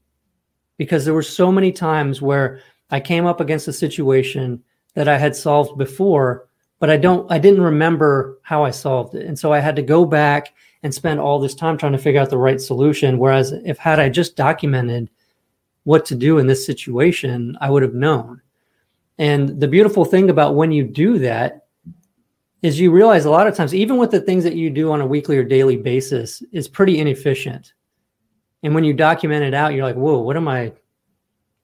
because 0.78 1.04
there 1.04 1.14
were 1.14 1.22
so 1.22 1.52
many 1.52 1.70
times 1.70 2.22
where 2.22 2.60
I 2.90 3.00
came 3.00 3.26
up 3.26 3.40
against 3.40 3.68
a 3.68 3.72
situation 3.74 4.62
that 4.94 5.06
I 5.06 5.18
had 5.18 5.36
solved 5.36 5.78
before, 5.78 6.48
but 6.82 6.90
I 6.90 6.96
don't, 6.96 7.30
I 7.30 7.38
didn't 7.38 7.62
remember 7.62 8.40
how 8.42 8.64
I 8.64 8.72
solved 8.72 9.14
it, 9.14 9.24
and 9.26 9.38
so 9.38 9.52
I 9.52 9.60
had 9.60 9.76
to 9.76 9.82
go 9.82 10.04
back 10.04 10.52
and 10.82 10.92
spend 10.92 11.20
all 11.20 11.38
this 11.38 11.54
time 11.54 11.78
trying 11.78 11.92
to 11.92 11.98
figure 11.98 12.20
out 12.20 12.28
the 12.28 12.36
right 12.36 12.60
solution. 12.60 13.18
Whereas 13.18 13.52
if 13.52 13.78
had 13.78 14.00
I 14.00 14.08
just 14.08 14.34
documented 14.34 15.08
what 15.84 16.04
to 16.06 16.16
do 16.16 16.38
in 16.38 16.48
this 16.48 16.66
situation, 16.66 17.56
I 17.60 17.70
would 17.70 17.84
have 17.84 17.94
known. 17.94 18.42
And 19.18 19.60
the 19.60 19.68
beautiful 19.68 20.04
thing 20.04 20.28
about 20.28 20.56
when 20.56 20.72
you 20.72 20.82
do 20.82 21.20
that 21.20 21.66
is 22.62 22.80
you 22.80 22.90
realize 22.90 23.26
a 23.26 23.30
lot 23.30 23.46
of 23.46 23.54
times, 23.54 23.76
even 23.76 23.96
with 23.96 24.10
the 24.10 24.20
things 24.20 24.42
that 24.42 24.56
you 24.56 24.68
do 24.68 24.90
on 24.90 25.00
a 25.00 25.06
weekly 25.06 25.38
or 25.38 25.44
daily 25.44 25.76
basis, 25.76 26.42
is 26.50 26.66
pretty 26.66 26.98
inefficient. 26.98 27.74
And 28.64 28.74
when 28.74 28.82
you 28.82 28.92
document 28.92 29.44
it 29.44 29.54
out, 29.54 29.72
you're 29.72 29.86
like, 29.86 29.94
whoa, 29.94 30.18
what 30.18 30.36
am 30.36 30.48
I? 30.48 30.72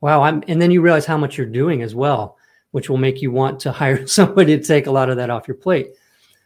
Wow. 0.00 0.22
I'm, 0.22 0.44
and 0.46 0.62
then 0.62 0.70
you 0.70 0.80
realize 0.80 1.06
how 1.06 1.16
much 1.16 1.36
you're 1.36 1.44
doing 1.44 1.82
as 1.82 1.96
well, 1.96 2.37
which 2.72 2.90
will 2.90 2.96
make 2.96 3.22
you 3.22 3.30
want 3.30 3.60
to 3.60 3.72
hire 3.80 4.06
somebody 4.06 4.56
to 4.56 4.62
take 4.62 4.86
a 4.86 4.90
lot 4.90 5.10
of 5.10 5.16
that 5.16 5.30
off 5.30 5.48
your 5.48 5.56
plate. 5.56 5.88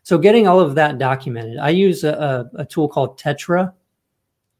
So 0.04 0.18
getting 0.18 0.48
all 0.48 0.60
of 0.60 0.74
that 0.74 0.98
documented, 0.98 1.58
I 1.58 1.70
use 1.70 2.02
a, 2.04 2.50
a 2.54 2.64
tool 2.64 2.88
called 2.88 3.18
Tettra 3.18 3.72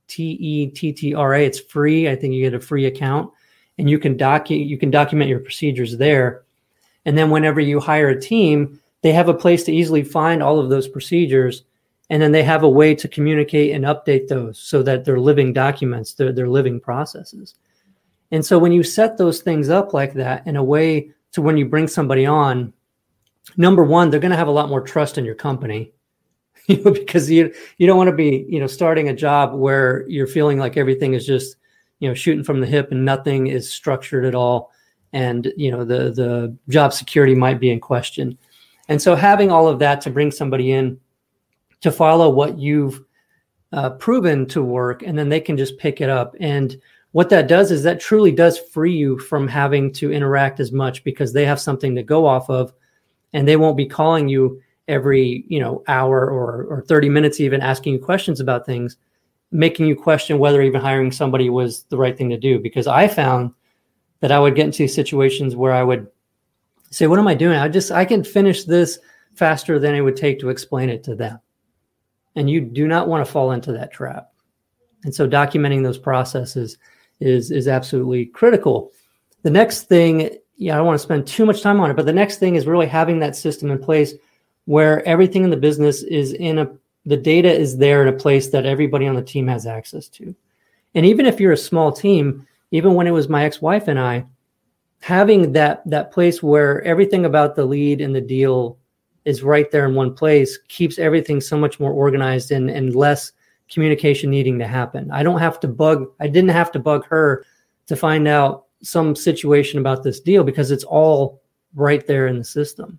T 0.06 0.36
E 0.40 0.66
T 0.68 0.92
T 0.92 1.14
R 1.14 1.34
A. 1.34 1.44
It's 1.44 1.58
free. 1.58 2.08
I 2.08 2.14
think 2.14 2.34
you 2.34 2.42
get 2.42 2.54
a 2.54 2.60
free 2.60 2.86
account, 2.86 3.32
and 3.78 3.90
you 3.90 3.98
can 3.98 4.16
docu 4.16 4.66
you 4.66 4.78
can 4.78 4.90
document 4.90 5.30
your 5.30 5.40
procedures 5.40 5.96
there. 5.96 6.44
And 7.04 7.18
then 7.18 7.30
whenever 7.30 7.60
you 7.60 7.80
hire 7.80 8.10
a 8.10 8.20
team, 8.20 8.80
they 9.00 9.12
have 9.12 9.28
a 9.28 9.34
place 9.34 9.64
to 9.64 9.72
easily 9.72 10.04
find 10.04 10.42
all 10.42 10.60
of 10.60 10.70
those 10.70 10.86
procedures, 10.86 11.64
and 12.10 12.22
then 12.22 12.30
they 12.30 12.44
have 12.44 12.62
a 12.62 12.68
way 12.68 12.94
to 12.94 13.08
communicate 13.08 13.74
and 13.74 13.84
update 13.84 14.28
those 14.28 14.58
so 14.58 14.82
that 14.84 15.04
they're 15.04 15.18
living 15.18 15.52
documents, 15.52 16.14
they're, 16.14 16.32
they're 16.32 16.48
living 16.48 16.78
processes. 16.78 17.56
And 18.30 18.44
so 18.44 18.58
when 18.58 18.70
you 18.70 18.82
set 18.82 19.18
those 19.18 19.42
things 19.42 19.68
up 19.68 19.92
like 19.92 20.14
that 20.14 20.46
in 20.46 20.56
a 20.56 20.62
way 20.62 21.10
to 21.32 21.42
when 21.42 21.56
you 21.56 21.66
bring 21.66 21.88
somebody 21.88 22.26
on, 22.26 22.72
number 23.56 23.84
one, 23.84 24.10
they're 24.10 24.20
going 24.20 24.30
to 24.30 24.36
have 24.36 24.48
a 24.48 24.52
lot 24.52 24.68
more 24.68 24.80
trust 24.80 25.18
in 25.18 25.24
your 25.24 25.34
company 25.34 25.92
you 26.66 26.82
know, 26.82 26.92
because 26.92 27.30
you 27.30 27.52
you 27.78 27.86
don't 27.86 27.96
want 27.96 28.08
to 28.08 28.16
be 28.16 28.46
you 28.48 28.60
know 28.60 28.66
starting 28.66 29.08
a 29.08 29.14
job 29.14 29.54
where 29.54 30.06
you're 30.08 30.26
feeling 30.26 30.58
like 30.58 30.76
everything 30.76 31.14
is 31.14 31.26
just 31.26 31.56
you 31.98 32.08
know 32.08 32.14
shooting 32.14 32.44
from 32.44 32.60
the 32.60 32.66
hip 32.66 32.92
and 32.92 33.04
nothing 33.04 33.48
is 33.48 33.70
structured 33.70 34.24
at 34.24 34.34
all, 34.34 34.70
and 35.12 35.52
you 35.56 35.70
know 35.70 35.84
the 35.84 36.10
the 36.12 36.56
job 36.68 36.92
security 36.92 37.34
might 37.34 37.58
be 37.58 37.70
in 37.70 37.80
question, 37.80 38.38
and 38.88 39.02
so 39.02 39.16
having 39.16 39.50
all 39.50 39.66
of 39.66 39.80
that 39.80 40.00
to 40.02 40.10
bring 40.10 40.30
somebody 40.30 40.70
in 40.72 41.00
to 41.80 41.90
follow 41.90 42.30
what 42.30 42.58
you've 42.58 43.02
uh, 43.72 43.90
proven 43.90 44.46
to 44.46 44.62
work, 44.62 45.02
and 45.02 45.18
then 45.18 45.28
they 45.28 45.40
can 45.40 45.56
just 45.56 45.78
pick 45.78 46.00
it 46.00 46.08
up. 46.08 46.36
And 46.38 46.80
what 47.12 47.28
that 47.28 47.46
does 47.46 47.70
is 47.70 47.82
that 47.82 48.00
truly 48.00 48.32
does 48.32 48.58
free 48.58 48.94
you 48.94 49.18
from 49.18 49.46
having 49.46 49.92
to 49.92 50.12
interact 50.12 50.60
as 50.60 50.72
much 50.72 51.04
because 51.04 51.32
they 51.32 51.44
have 51.44 51.60
something 51.60 51.94
to 51.94 52.02
go 52.02 52.26
off 52.26 52.50
of 52.50 52.72
and 53.32 53.46
they 53.46 53.56
won't 53.56 53.76
be 53.76 53.86
calling 53.86 54.28
you 54.28 54.60
every 54.88 55.44
you 55.46 55.60
know 55.60 55.82
hour 55.88 56.28
or 56.28 56.64
or 56.64 56.82
30 56.82 57.08
minutes 57.08 57.38
even 57.38 57.60
asking 57.60 57.92
you 57.92 57.98
questions 57.98 58.40
about 58.40 58.66
things 58.66 58.96
making 59.52 59.86
you 59.86 59.94
question 59.94 60.38
whether 60.38 60.62
even 60.62 60.80
hiring 60.80 61.12
somebody 61.12 61.50
was 61.50 61.84
the 61.84 61.96
right 61.96 62.16
thing 62.16 62.30
to 62.30 62.38
do. 62.38 62.58
Because 62.58 62.86
i 62.86 63.06
found 63.06 63.52
that 64.20 64.32
i 64.32 64.40
would 64.40 64.56
get 64.56 64.66
into 64.66 64.88
situations 64.88 65.54
where 65.54 65.72
i 65.72 65.82
would 65.82 66.08
say 66.90 67.06
what 67.06 67.18
am 67.18 67.28
i 67.28 67.34
doing? 67.34 67.58
I 67.58 67.68
just 67.68 67.92
i 67.92 68.04
can 68.04 68.24
finish 68.24 68.64
this 68.64 68.98
faster 69.34 69.78
than 69.78 69.94
it 69.94 70.00
would 70.00 70.16
take 70.16 70.40
to 70.40 70.50
explain 70.50 70.88
it 70.88 71.04
to 71.04 71.14
them. 71.14 71.38
And 72.34 72.48
you 72.48 72.60
do 72.60 72.88
not 72.88 73.08
want 73.08 73.24
to 73.24 73.30
fall 73.30 73.52
into 73.52 73.72
that 73.72 73.92
trap. 73.92 74.32
And 75.04 75.14
so 75.14 75.28
documenting 75.28 75.82
those 75.82 75.98
processes 75.98 76.78
is 77.22 77.50
is 77.50 77.68
absolutely 77.68 78.26
critical 78.26 78.92
the 79.42 79.50
next 79.50 79.82
thing 79.82 80.30
yeah 80.56 80.74
i 80.74 80.76
don't 80.76 80.86
want 80.86 80.98
to 80.98 81.02
spend 81.02 81.26
too 81.26 81.46
much 81.46 81.62
time 81.62 81.80
on 81.80 81.90
it 81.90 81.96
but 81.96 82.06
the 82.06 82.12
next 82.12 82.38
thing 82.38 82.56
is 82.56 82.66
really 82.66 82.86
having 82.86 83.18
that 83.18 83.36
system 83.36 83.70
in 83.70 83.78
place 83.78 84.14
where 84.66 85.06
everything 85.06 85.44
in 85.44 85.50
the 85.50 85.56
business 85.56 86.02
is 86.02 86.32
in 86.34 86.58
a 86.58 86.70
the 87.04 87.16
data 87.16 87.52
is 87.52 87.78
there 87.78 88.02
in 88.02 88.14
a 88.14 88.16
place 88.16 88.48
that 88.48 88.66
everybody 88.66 89.06
on 89.06 89.16
the 89.16 89.22
team 89.22 89.48
has 89.48 89.66
access 89.66 90.08
to. 90.08 90.34
And 90.94 91.04
even 91.04 91.26
if 91.26 91.40
you're 91.40 91.52
a 91.52 91.56
small 91.56 91.90
team, 91.90 92.46
even 92.70 92.94
when 92.94 93.06
it 93.06 93.12
was 93.12 93.28
my 93.28 93.44
ex-wife 93.44 93.88
and 93.88 93.98
I, 93.98 94.24
having 95.00 95.52
that 95.52 95.82
that 95.86 96.12
place 96.12 96.42
where 96.42 96.82
everything 96.82 97.24
about 97.24 97.56
the 97.56 97.64
lead 97.64 98.00
and 98.00 98.14
the 98.14 98.20
deal 98.20 98.78
is 99.24 99.42
right 99.42 99.70
there 99.70 99.86
in 99.86 99.94
one 99.94 100.14
place 100.14 100.58
keeps 100.68 100.98
everything 100.98 101.40
so 101.40 101.56
much 101.56 101.80
more 101.80 101.92
organized 101.92 102.50
and, 102.50 102.70
and 102.70 102.94
less 102.94 103.32
communication 103.72 104.30
needing 104.30 104.58
to 104.58 104.66
happen. 104.66 105.10
I 105.10 105.22
don't 105.22 105.38
have 105.38 105.58
to 105.60 105.68
bug, 105.68 106.06
I 106.20 106.28
didn't 106.28 106.50
have 106.50 106.72
to 106.72 106.78
bug 106.78 107.06
her 107.06 107.44
to 107.86 107.96
find 107.96 108.28
out 108.28 108.66
some 108.82 109.14
situation 109.16 109.78
about 109.78 110.02
this 110.02 110.20
deal 110.20 110.44
because 110.44 110.70
it's 110.70 110.84
all 110.84 111.42
right 111.74 112.06
there 112.06 112.26
in 112.26 112.38
the 112.38 112.44
system. 112.44 112.98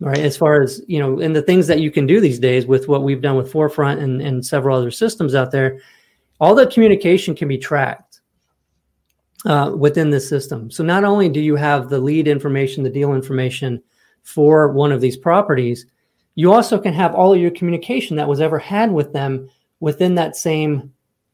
Right? 0.00 0.18
As 0.18 0.36
far 0.36 0.60
as 0.60 0.82
you 0.86 0.98
know 0.98 1.20
and 1.20 1.34
the 1.34 1.42
things 1.42 1.66
that 1.68 1.80
you 1.80 1.90
can 1.90 2.06
do 2.06 2.20
these 2.20 2.38
days 2.38 2.66
with 2.66 2.88
what 2.88 3.04
we've 3.04 3.22
done 3.22 3.36
with 3.36 3.50
forefront 3.50 4.00
and, 4.00 4.20
and 4.20 4.44
several 4.44 4.76
other 4.76 4.90
systems 4.90 5.34
out 5.34 5.50
there 5.50 5.78
all 6.40 6.54
the 6.54 6.66
communication 6.66 7.34
can 7.34 7.48
be 7.48 7.56
tracked 7.56 8.20
uh, 9.46 9.72
within 9.76 10.10
the 10.10 10.20
system. 10.20 10.70
So 10.70 10.82
not 10.82 11.04
only 11.04 11.28
do 11.28 11.40
you 11.40 11.56
have 11.56 11.88
the 11.88 11.98
lead 11.98 12.26
information 12.28 12.82
the 12.82 12.90
deal 12.90 13.14
information 13.14 13.82
for 14.22 14.72
one 14.72 14.90
of 14.90 15.00
these 15.00 15.16
properties 15.16 15.86
you 16.34 16.52
also 16.52 16.78
can 16.78 16.92
have 16.92 17.14
all 17.14 17.32
of 17.32 17.40
your 17.40 17.50
communication 17.50 18.16
that 18.16 18.28
was 18.28 18.40
ever 18.40 18.58
had 18.58 18.92
with 18.92 19.12
them 19.12 19.48
within 19.80 20.14
that 20.14 20.36
same 20.36 20.92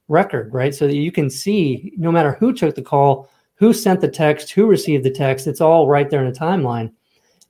record 0.09 0.53
right 0.53 0.75
so 0.75 0.87
that 0.87 0.97
you 0.97 1.13
can 1.13 1.31
see 1.31 1.93
no 1.97 2.11
matter 2.11 2.33
who 2.33 2.53
took 2.53 2.75
the 2.75 2.83
call 2.83 3.31
who 3.55 3.73
sent 3.73 4.01
the 4.01 4.09
text 4.09 4.51
who 4.51 4.67
received 4.67 5.05
the 5.05 5.11
text 5.11 5.47
it's 5.47 5.61
all 5.61 5.89
right 5.89 6.11
there 6.11 6.21
in 6.21 6.27
a 6.27 6.33
timeline 6.33 6.91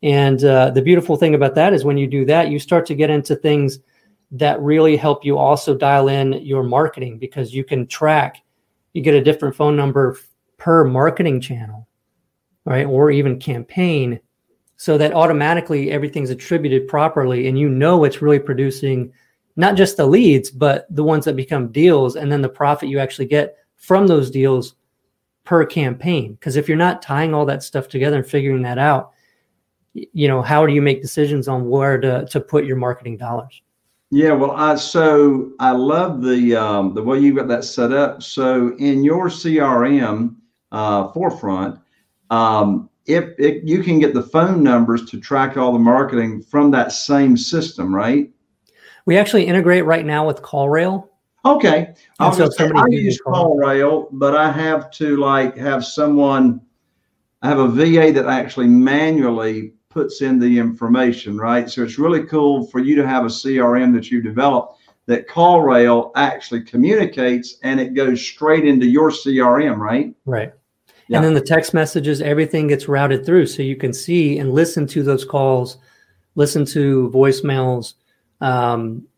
and 0.02 0.42
uh, 0.44 0.70
the 0.70 0.82
beautiful 0.82 1.16
thing 1.16 1.34
about 1.34 1.54
that 1.56 1.72
is 1.72 1.84
when 1.84 1.98
you 1.98 2.06
do 2.06 2.24
that, 2.26 2.48
you 2.48 2.58
start 2.58 2.86
to 2.86 2.94
get 2.94 3.10
into 3.10 3.36
things 3.36 3.80
that 4.32 4.60
really 4.62 4.96
help 4.96 5.24
you 5.24 5.36
also 5.36 5.74
dial 5.74 6.08
in 6.08 6.32
your 6.44 6.62
marketing 6.62 7.18
because 7.18 7.52
you 7.52 7.64
can 7.64 7.86
track, 7.86 8.42
you 8.94 9.02
get 9.02 9.14
a 9.14 9.22
different 9.22 9.54
phone 9.54 9.76
number 9.76 10.16
per 10.56 10.84
marketing 10.84 11.40
channel, 11.40 11.86
right? 12.64 12.86
Or 12.86 13.10
even 13.10 13.38
campaign 13.38 14.20
so 14.81 14.97
that 14.97 15.12
automatically 15.12 15.90
everything's 15.90 16.31
attributed 16.31 16.88
properly 16.88 17.49
and 17.49 17.59
you 17.59 17.69
know 17.69 18.05
it's 18.05 18.23
really 18.23 18.38
producing 18.38 19.12
not 19.55 19.77
just 19.77 19.99
the 19.99 20.07
leads, 20.07 20.51
but 20.51 20.87
the 20.88 21.05
ones 21.05 21.27
that 21.27 21.37
become 21.37 21.71
deals 21.71 22.16
and 22.16 22.33
then 22.33 22.40
the 22.40 22.49
profit 22.49 22.88
you 22.88 22.99
actually 22.99 23.27
get 23.27 23.59
from 23.77 24.07
those 24.07 24.31
deals 24.31 24.77
per 25.45 25.66
campaign. 25.66 26.33
Because 26.33 26.57
if 26.57 26.66
you're 26.66 26.79
not 26.79 27.03
tying 27.03 27.35
all 27.35 27.45
that 27.45 27.62
stuff 27.62 27.88
together 27.88 28.16
and 28.16 28.27
figuring 28.27 28.62
that 28.62 28.79
out, 28.79 29.12
you 29.93 30.29
know 30.29 30.40
how 30.40 30.64
do 30.64 30.73
you 30.73 30.81
make 30.81 31.03
decisions 31.03 31.47
on 31.47 31.69
where 31.69 32.01
to, 32.01 32.25
to 32.31 32.40
put 32.40 32.64
your 32.64 32.77
marketing 32.77 33.16
dollars 33.16 33.61
yeah 34.12 34.31
well 34.31 34.53
i 34.53 34.77
so 34.77 35.51
i 35.59 35.73
love 35.73 36.23
the 36.23 36.55
um, 36.55 36.95
the 36.95 37.03
way 37.03 37.19
you 37.19 37.35
got 37.35 37.49
that 37.49 37.64
set 37.64 37.93
up 37.93 38.23
so 38.23 38.73
in 38.79 39.03
your 39.03 39.27
crm 39.27 40.37
uh, 40.71 41.11
forefront 41.11 41.81
um, 42.31 42.88
if, 43.06 43.30
if 43.38 43.62
you 43.64 43.82
can 43.82 43.98
get 43.98 44.14
the 44.14 44.22
phone 44.22 44.62
numbers 44.62 45.04
to 45.10 45.20
track 45.20 45.56
all 45.56 45.72
the 45.72 45.78
marketing 45.78 46.42
from 46.42 46.70
that 46.70 46.92
same 46.92 47.36
system 47.36 47.94
right 47.94 48.30
We 49.06 49.18
actually 49.18 49.46
integrate 49.46 49.84
right 49.84 50.06
now 50.06 50.26
with 50.26 50.42
CallRail. 50.42 51.08
Okay. 51.44 51.94
I, 52.18 52.26
And 52.26 52.52
so 52.52 52.70
I 52.76 52.86
use 52.88 53.20
call. 53.20 53.56
CallRail, 53.56 54.08
but 54.12 54.36
I 54.36 54.52
have 54.52 54.90
to 54.92 55.16
like 55.16 55.56
have 55.56 55.84
someone, 55.84 56.60
I 57.42 57.48
have 57.48 57.58
a 57.58 57.68
VA 57.68 58.12
that 58.12 58.26
actually 58.26 58.66
manually 58.66 59.72
puts 59.88 60.22
in 60.22 60.38
the 60.38 60.58
information, 60.58 61.36
right? 61.36 61.68
So 61.68 61.82
it's 61.82 61.98
really 61.98 62.24
cool 62.24 62.66
for 62.66 62.78
you 62.78 62.94
to 62.96 63.06
have 63.06 63.24
a 63.24 63.28
CRM 63.28 63.92
that 63.94 64.10
you 64.10 64.22
develop 64.22 64.76
that 65.06 65.26
CallRail 65.26 66.12
actually 66.14 66.62
communicates 66.62 67.56
and 67.62 67.80
it 67.80 67.94
goes 67.94 68.20
straight 68.24 68.66
into 68.66 68.86
your 68.86 69.10
CRM, 69.10 69.78
right? 69.78 70.14
Right. 70.24 70.52
Yeah. 71.11 71.16
And 71.16 71.27
then 71.27 71.35
the 71.35 71.40
text 71.40 71.75
messages, 71.75 72.23
everything 72.23 72.68
gets 72.68 72.87
routed 72.87 73.27
through. 73.27 73.46
So 73.46 73.62
you 73.62 73.75
can 73.75 73.92
see 73.92 74.38
and 74.38 74.53
listen 74.53 74.87
to 74.87 75.03
those 75.03 75.25
calls, 75.25 75.79
listen 76.37 76.64
to 76.66 77.11
voicemails. 77.12 77.94
Um, 78.40 79.09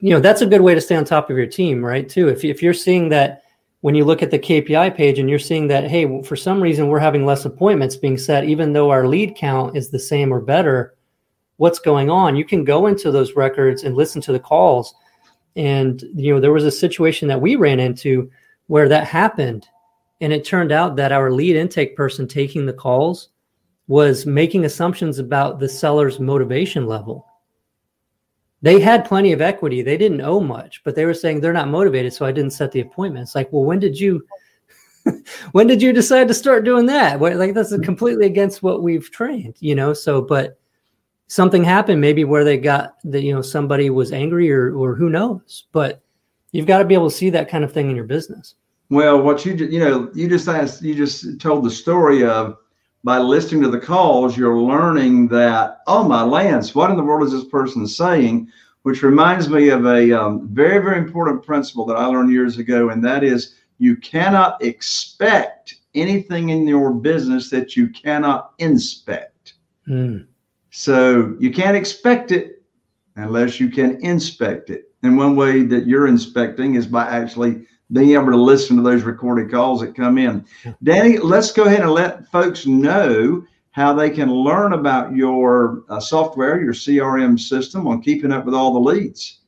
you 0.00 0.10
know, 0.10 0.18
that's 0.18 0.42
a 0.42 0.46
good 0.46 0.60
way 0.60 0.74
to 0.74 0.80
stay 0.80 0.96
on 0.96 1.04
top 1.04 1.30
of 1.30 1.36
your 1.36 1.46
team, 1.46 1.84
right? 1.84 2.08
Too. 2.08 2.28
If, 2.28 2.44
if 2.44 2.64
you're 2.64 2.74
seeing 2.74 3.10
that 3.10 3.44
when 3.82 3.94
you 3.94 4.04
look 4.04 4.24
at 4.24 4.32
the 4.32 4.40
KPI 4.40 4.96
page 4.96 5.20
and 5.20 5.30
you're 5.30 5.38
seeing 5.38 5.68
that, 5.68 5.88
hey, 5.88 6.04
well, 6.04 6.24
for 6.24 6.34
some 6.34 6.60
reason 6.60 6.88
we're 6.88 6.98
having 6.98 7.24
less 7.24 7.44
appointments 7.44 7.94
being 7.94 8.18
set, 8.18 8.42
even 8.42 8.72
though 8.72 8.90
our 8.90 9.06
lead 9.06 9.36
count 9.36 9.76
is 9.76 9.88
the 9.88 10.00
same 10.00 10.34
or 10.34 10.40
better, 10.40 10.96
what's 11.58 11.78
going 11.78 12.10
on? 12.10 12.34
You 12.34 12.44
can 12.44 12.64
go 12.64 12.88
into 12.88 13.12
those 13.12 13.36
records 13.36 13.84
and 13.84 13.94
listen 13.94 14.20
to 14.22 14.32
the 14.32 14.40
calls. 14.40 14.96
And, 15.54 16.02
you 16.12 16.34
know, 16.34 16.40
there 16.40 16.52
was 16.52 16.64
a 16.64 16.72
situation 16.72 17.28
that 17.28 17.40
we 17.40 17.54
ran 17.54 17.78
into 17.78 18.32
where 18.66 18.88
that 18.88 19.06
happened 19.06 19.68
and 20.20 20.32
it 20.32 20.44
turned 20.44 20.72
out 20.72 20.96
that 20.96 21.12
our 21.12 21.30
lead 21.30 21.56
intake 21.56 21.96
person 21.96 22.26
taking 22.26 22.66
the 22.66 22.72
calls 22.72 23.28
was 23.88 24.26
making 24.26 24.64
assumptions 24.64 25.18
about 25.18 25.58
the 25.60 25.68
seller's 25.68 26.18
motivation 26.18 26.86
level. 26.86 27.26
They 28.62 28.80
had 28.80 29.04
plenty 29.04 29.32
of 29.32 29.40
equity. 29.40 29.82
They 29.82 29.96
didn't 29.96 30.22
owe 30.22 30.40
much, 30.40 30.82
but 30.82 30.94
they 30.94 31.04
were 31.04 31.14
saying 31.14 31.40
they're 31.40 31.52
not 31.52 31.68
motivated. 31.68 32.12
So 32.12 32.26
I 32.26 32.32
didn't 32.32 32.52
set 32.52 32.72
the 32.72 32.80
appointment. 32.80 33.24
It's 33.24 33.34
like, 33.34 33.52
well, 33.52 33.64
when 33.64 33.78
did 33.78 34.00
you, 34.00 34.26
when 35.52 35.66
did 35.66 35.80
you 35.80 35.92
decide 35.92 36.26
to 36.28 36.34
start 36.34 36.64
doing 36.64 36.86
that? 36.86 37.20
What, 37.20 37.36
like, 37.36 37.54
that's 37.54 37.72
mm-hmm. 37.72 37.82
completely 37.82 38.26
against 38.26 38.62
what 38.62 38.82
we've 38.82 39.10
trained, 39.10 39.56
you 39.60 39.74
know? 39.74 39.92
So, 39.92 40.22
but 40.22 40.58
something 41.28 41.62
happened 41.62 42.00
maybe 42.00 42.24
where 42.24 42.44
they 42.44 42.56
got 42.56 42.96
that, 43.04 43.22
you 43.22 43.34
know, 43.34 43.42
somebody 43.42 43.90
was 43.90 44.12
angry 44.12 44.50
or, 44.50 44.74
or 44.74 44.94
who 44.94 45.10
knows, 45.10 45.64
but 45.70 46.02
you've 46.50 46.66
got 46.66 46.78
to 46.78 46.84
be 46.84 46.94
able 46.94 47.10
to 47.10 47.16
see 47.16 47.30
that 47.30 47.48
kind 47.48 47.62
of 47.62 47.72
thing 47.72 47.90
in 47.90 47.96
your 47.96 48.04
business. 48.06 48.54
Well, 48.88 49.20
what 49.20 49.44
you 49.44 49.54
you 49.54 49.80
know, 49.80 50.10
you 50.14 50.28
just 50.28 50.48
asked, 50.48 50.82
you 50.82 50.94
just 50.94 51.40
told 51.40 51.64
the 51.64 51.70
story 51.70 52.24
of 52.24 52.58
by 53.02 53.18
listening 53.18 53.62
to 53.62 53.68
the 53.68 53.80
calls, 53.80 54.36
you're 54.36 54.58
learning 54.58 55.28
that 55.28 55.78
oh 55.86 56.04
my 56.04 56.22
Lance, 56.22 56.74
what 56.74 56.90
in 56.90 56.96
the 56.96 57.02
world 57.02 57.26
is 57.26 57.32
this 57.32 57.48
person 57.48 57.86
saying? 57.86 58.48
Which 58.82 59.02
reminds 59.02 59.48
me 59.48 59.70
of 59.70 59.86
a 59.86 60.12
um, 60.12 60.48
very 60.48 60.78
very 60.82 60.98
important 60.98 61.44
principle 61.44 61.84
that 61.86 61.96
I 61.96 62.06
learned 62.06 62.32
years 62.32 62.58
ago, 62.58 62.90
and 62.90 63.04
that 63.04 63.24
is 63.24 63.56
you 63.78 63.96
cannot 63.96 64.62
expect 64.62 65.74
anything 65.94 66.50
in 66.50 66.66
your 66.68 66.92
business 66.92 67.50
that 67.50 67.76
you 67.76 67.88
cannot 67.88 68.52
inspect. 68.58 69.54
Mm. 69.88 70.26
So 70.70 71.34
you 71.38 71.50
can't 71.50 71.76
expect 71.76 72.32
it 72.32 72.62
unless 73.16 73.58
you 73.58 73.70
can 73.70 74.00
inspect 74.04 74.70
it. 74.70 74.92
And 75.02 75.16
one 75.16 75.36
way 75.36 75.62
that 75.62 75.86
you're 75.86 76.06
inspecting 76.06 76.74
is 76.74 76.86
by 76.86 77.06
actually 77.06 77.66
being 77.92 78.12
able 78.12 78.30
to 78.30 78.36
listen 78.36 78.76
to 78.76 78.82
those 78.82 79.02
recorded 79.02 79.50
calls 79.50 79.80
that 79.80 79.94
come 79.94 80.18
in. 80.18 80.44
Danny, 80.82 81.18
let's 81.18 81.52
go 81.52 81.64
ahead 81.64 81.80
and 81.80 81.92
let 81.92 82.30
folks 82.30 82.66
know 82.66 83.44
how 83.70 83.92
they 83.92 84.10
can 84.10 84.32
learn 84.32 84.72
about 84.72 85.14
your 85.14 85.84
uh, 85.88 86.00
software, 86.00 86.62
your 86.62 86.72
CRM 86.72 87.38
system 87.38 87.86
on 87.86 88.02
keeping 88.02 88.32
up 88.32 88.44
with 88.44 88.54
all 88.54 88.72
the 88.72 88.80
leads. 88.80 89.40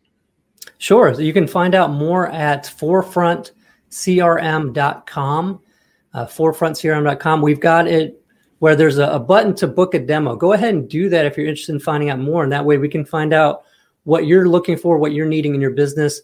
Sure. 0.76 1.14
So 1.14 1.22
you 1.22 1.32
can 1.32 1.48
find 1.48 1.74
out 1.74 1.90
more 1.90 2.28
at 2.28 2.64
forefrontcrm.com. 2.64 5.60
Uh, 6.14 6.26
forefrontcrm.com. 6.26 7.42
We've 7.42 7.60
got 7.60 7.86
it 7.86 8.22
where 8.60 8.76
there's 8.76 8.98
a, 8.98 9.08
a 9.08 9.18
button 9.18 9.54
to 9.56 9.66
book 9.66 9.94
a 9.94 9.98
demo. 9.98 10.36
Go 10.36 10.52
ahead 10.52 10.74
and 10.74 10.88
do 10.88 11.08
that 11.08 11.26
if 11.26 11.36
you're 11.36 11.46
interested 11.46 11.72
in 11.72 11.80
finding 11.80 12.10
out 12.10 12.18
more. 12.18 12.42
And 12.42 12.52
that 12.52 12.64
way 12.64 12.78
we 12.78 12.88
can 12.88 13.04
find 13.04 13.32
out 13.32 13.64
what 14.04 14.26
you're 14.26 14.48
looking 14.48 14.76
for, 14.76 14.98
what 14.98 15.12
you're 15.12 15.26
needing 15.26 15.54
in 15.54 15.60
your 15.60 15.72
business, 15.72 16.22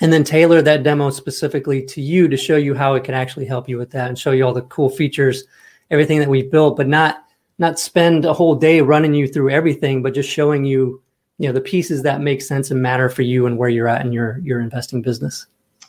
and 0.00 0.12
then 0.12 0.24
tailor 0.24 0.62
that 0.62 0.82
demo 0.82 1.10
specifically 1.10 1.82
to 1.82 2.00
you 2.00 2.28
to 2.28 2.36
show 2.36 2.56
you 2.56 2.74
how 2.74 2.94
it 2.94 3.04
can 3.04 3.14
actually 3.14 3.46
help 3.46 3.68
you 3.68 3.78
with 3.78 3.90
that 3.90 4.08
and 4.08 4.18
show 4.18 4.32
you 4.32 4.44
all 4.44 4.52
the 4.52 4.62
cool 4.62 4.90
features, 4.90 5.44
everything 5.90 6.18
that 6.18 6.28
we've 6.28 6.50
built, 6.50 6.76
but 6.76 6.88
not 6.88 7.24
not 7.58 7.78
spend 7.78 8.26
a 8.26 8.34
whole 8.34 8.54
day 8.54 8.82
running 8.82 9.14
you 9.14 9.26
through 9.26 9.48
everything, 9.48 10.02
but 10.02 10.12
just 10.12 10.28
showing 10.28 10.62
you, 10.62 11.02
you 11.38 11.48
know, 11.48 11.54
the 11.54 11.60
pieces 11.60 12.02
that 12.02 12.20
make 12.20 12.42
sense 12.42 12.70
and 12.70 12.82
matter 12.82 13.08
for 13.08 13.22
you 13.22 13.46
and 13.46 13.56
where 13.56 13.70
you're 13.70 13.88
at 13.88 14.04
in 14.04 14.12
your 14.12 14.38
your 14.38 14.60
investing 14.60 15.00
business. 15.00 15.46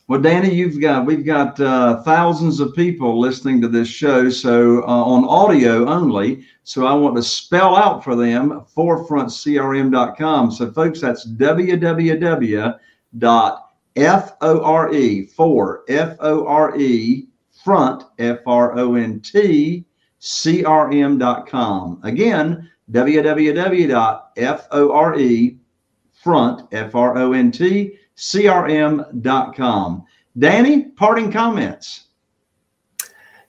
Well, 0.07 0.21
Danny, 0.21 0.53
you've 0.53 0.79
got 0.79 1.05
we've 1.05 1.25
got 1.25 1.59
uh, 1.59 2.01
thousands 2.03 2.61
of 2.61 2.73
people 2.73 3.19
listening 3.19 3.59
to 3.61 3.67
this 3.67 3.89
show, 3.89 4.29
so 4.29 4.83
uh, 4.83 4.85
on 4.85 5.25
audio 5.25 5.85
only. 5.89 6.45
So 6.63 6.85
I 6.85 6.93
want 6.93 7.17
to 7.17 7.23
spell 7.23 7.75
out 7.75 8.05
for 8.05 8.15
them 8.15 8.65
forefrontcrm.com. 8.75 10.51
So, 10.51 10.71
folks, 10.71 11.01
that's 11.01 11.27
www 11.27 12.79
dot 13.17 13.66
f 13.97 14.33
o 14.41 14.61
r 14.61 14.93
e 14.93 15.25
for 15.25 15.83
f 15.89 16.15
o 16.19 16.45
r 16.45 16.79
e 16.79 17.27
front 17.63 18.03
f 18.19 18.39
r 18.45 18.77
o 18.77 18.95
n 18.95 19.19
t 19.19 19.85
crm.com. 20.21 21.99
Again, 22.03 22.69
www 22.91 23.89
dot 23.89 24.31
f 24.37 24.67
o 24.71 24.91
r 24.91 25.19
e 25.19 25.57
front 26.13 26.67
f 26.71 26.95
r 26.95 27.17
o 27.17 27.33
n 27.33 27.51
t 27.51 27.93
crm.com. 28.15 30.03
Danny, 30.37 30.83
parting 30.95 31.31
comments. 31.31 32.05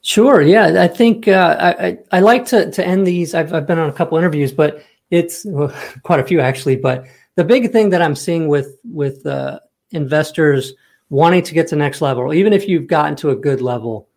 Sure. 0.02 0.40
Yeah, 0.40 0.82
I 0.82 0.88
think 0.88 1.28
uh, 1.28 1.56
I, 1.60 1.86
I 1.86 1.98
I 2.12 2.20
like 2.20 2.46
to 2.46 2.70
to 2.70 2.86
end 2.86 3.06
these. 3.06 3.34
I've 3.34 3.52
I've 3.52 3.66
been 3.66 3.78
on 3.78 3.90
a 3.90 3.92
couple 3.92 4.16
interviews, 4.16 4.52
but 4.52 4.82
it's 5.10 5.44
well, 5.44 5.72
quite 6.02 6.20
a 6.20 6.24
few 6.24 6.40
actually. 6.40 6.76
But 6.76 7.04
the 7.34 7.44
big 7.44 7.72
thing 7.72 7.90
that 7.90 8.00
I'm 8.00 8.16
seeing 8.16 8.48
with 8.48 8.78
with 8.84 9.26
uh, 9.26 9.60
investors 9.90 10.74
wanting 11.10 11.42
to 11.42 11.54
get 11.54 11.68
to 11.68 11.76
next 11.76 12.00
level, 12.00 12.34
even 12.34 12.52
if 12.52 12.68
you've 12.68 12.86
gotten 12.86 13.16
to 13.16 13.30
a 13.30 13.36
good 13.36 13.60
level, 13.60 14.08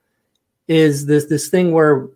is 0.68 1.06
this 1.06 1.26
this 1.26 1.50
thing 1.50 1.72
where 1.72 2.10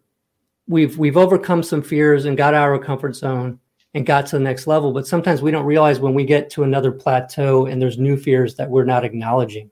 we've 0.68 0.98
we've 0.98 1.18
overcome 1.18 1.64
some 1.64 1.82
fears 1.82 2.26
and 2.26 2.38
got 2.38 2.54
out 2.54 2.68
of 2.68 2.74
our 2.74 2.80
comfort 2.80 3.16
zone 3.16 3.60
and 3.94 4.06
got 4.06 4.26
to 4.28 4.38
the 4.38 4.44
next 4.44 4.68
level. 4.68 4.92
But 4.92 5.08
sometimes 5.08 5.42
we 5.42 5.52
don't 5.52 5.66
realize 5.66 6.00
when 6.00 6.14
we 6.14 6.26
get 6.26 6.50
to 6.52 6.64
another 6.64 6.92
plateau 6.92 7.66
and 7.66 7.82
there's 7.82 7.98
new 7.98 8.18
fears 8.18 8.56
that 8.56 8.70
we're 8.70 8.86
not 8.86 9.06
acknowledging 9.06 9.70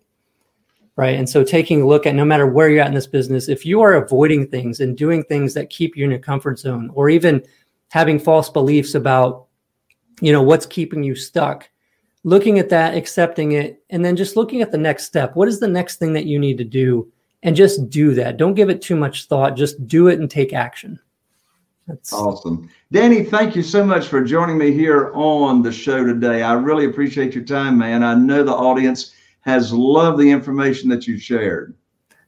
right? 0.96 1.18
And 1.18 1.28
so 1.28 1.44
taking 1.44 1.82
a 1.82 1.88
look 1.88 2.06
at 2.06 2.16
no 2.16 2.26
matter 2.26 2.48
where 2.48 2.70
you're 2.70 2.82
at 2.82 2.88
in 2.88 2.94
this 2.94 3.08
business, 3.08 3.50
if 3.50 3.66
you 3.66 3.82
are 3.82 3.94
avoiding 3.94 4.48
things 4.48 4.80
and 4.80 4.98
doing 4.98 5.24
things 5.24 5.54
that 5.54 5.70
keep 5.70 5.98
you 5.98 6.04
in 6.04 6.12
your 6.12 6.20
comfort 6.20 6.60
zone, 6.60 6.92
or 6.94 7.10
even 7.10 7.44
having 7.90 8.20
false 8.20 8.50
beliefs 8.50 8.96
about, 8.96 9.48
you 10.22 10.32
know, 10.32 10.42
what's 10.42 10.66
keeping 10.66 11.04
you 11.04 11.16
stuck, 11.16 11.70
looking 12.24 12.60
at 12.60 12.70
that, 12.70 12.96
accepting 12.96 13.54
it, 13.54 13.84
and 13.90 14.04
then 14.04 14.16
just 14.16 14.36
looking 14.36 14.62
at 14.62 14.72
the 14.72 14.78
next 14.78 15.06
step. 15.06 15.36
What 15.36 15.48
is 15.48 15.60
the 15.60 15.68
next 15.68 15.98
thing 15.98 16.14
that 16.14 16.26
you 16.26 16.40
need 16.40 16.58
to 16.58 16.64
do? 16.64 17.12
And 17.44 17.56
just 17.56 17.90
do 17.90 18.14
that. 18.14 18.38
Don't 18.38 18.54
give 18.54 18.70
it 18.70 18.82
too 18.82 18.96
much 18.96 19.26
thought. 19.26 19.58
Just 19.58 19.86
do 19.86 20.08
it 20.08 20.20
and 20.20 20.32
take 20.32 20.54
action. 20.54 20.98
That's 21.88 22.14
Awesome. 22.14 22.70
Danny, 22.94 23.24
thank 23.24 23.56
you 23.56 23.64
so 23.64 23.86
much 23.86 24.08
for 24.08 24.24
joining 24.24 24.58
me 24.58 24.72
here 24.72 25.12
on 25.14 25.62
the 25.62 25.72
show 25.72 26.06
today. 26.06 26.42
I 26.42 26.54
really 26.54 26.86
appreciate 26.86 27.36
your 27.36 27.44
time, 27.44 27.78
man. 27.78 28.04
I 28.04 28.16
know 28.16 28.44
the 28.44 28.54
audience 28.54 29.14
has 29.42 29.74
loved 29.74 30.20
the 30.20 30.32
information 30.32 30.90
that 30.90 31.06
you 31.06 31.18
shared. 31.20 31.76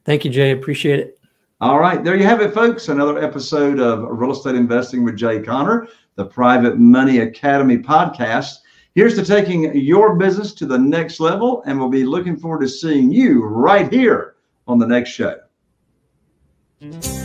thank 0.04 0.26
you, 0.26 0.32
Jay. 0.32 0.52
Appreciate 0.52 1.00
it. 1.00 1.20
All 1.62 1.80
right, 1.80 2.04
there 2.04 2.18
you 2.18 2.26
have 2.26 2.42
it, 2.42 2.54
folks. 2.54 2.90
Another 2.90 3.24
episode 3.24 3.80
of 3.80 4.06
Real 4.10 4.34
Estate 4.34 4.56
Investing 4.56 5.06
with 5.06 5.16
Jay 5.16 5.40
Conner, 5.40 5.88
the 6.16 6.26
Private 6.26 6.78
Money 6.78 7.20
Academy 7.20 7.78
podcast. 7.78 8.58
Here's 8.96 9.16
to 9.16 9.26
taking 9.26 9.76
your 9.76 10.16
business 10.16 10.54
to 10.54 10.66
the 10.66 10.78
next 10.78 11.20
level, 11.20 11.62
and 11.66 11.78
we'll 11.78 11.90
be 11.90 12.06
looking 12.06 12.38
forward 12.38 12.62
to 12.62 12.70
seeing 12.70 13.12
you 13.12 13.44
right 13.44 13.92
here 13.92 14.36
on 14.68 14.80
the 14.80 14.88
next 14.88 15.10
show. 15.10 15.38
Mm-hmm. 16.82 17.25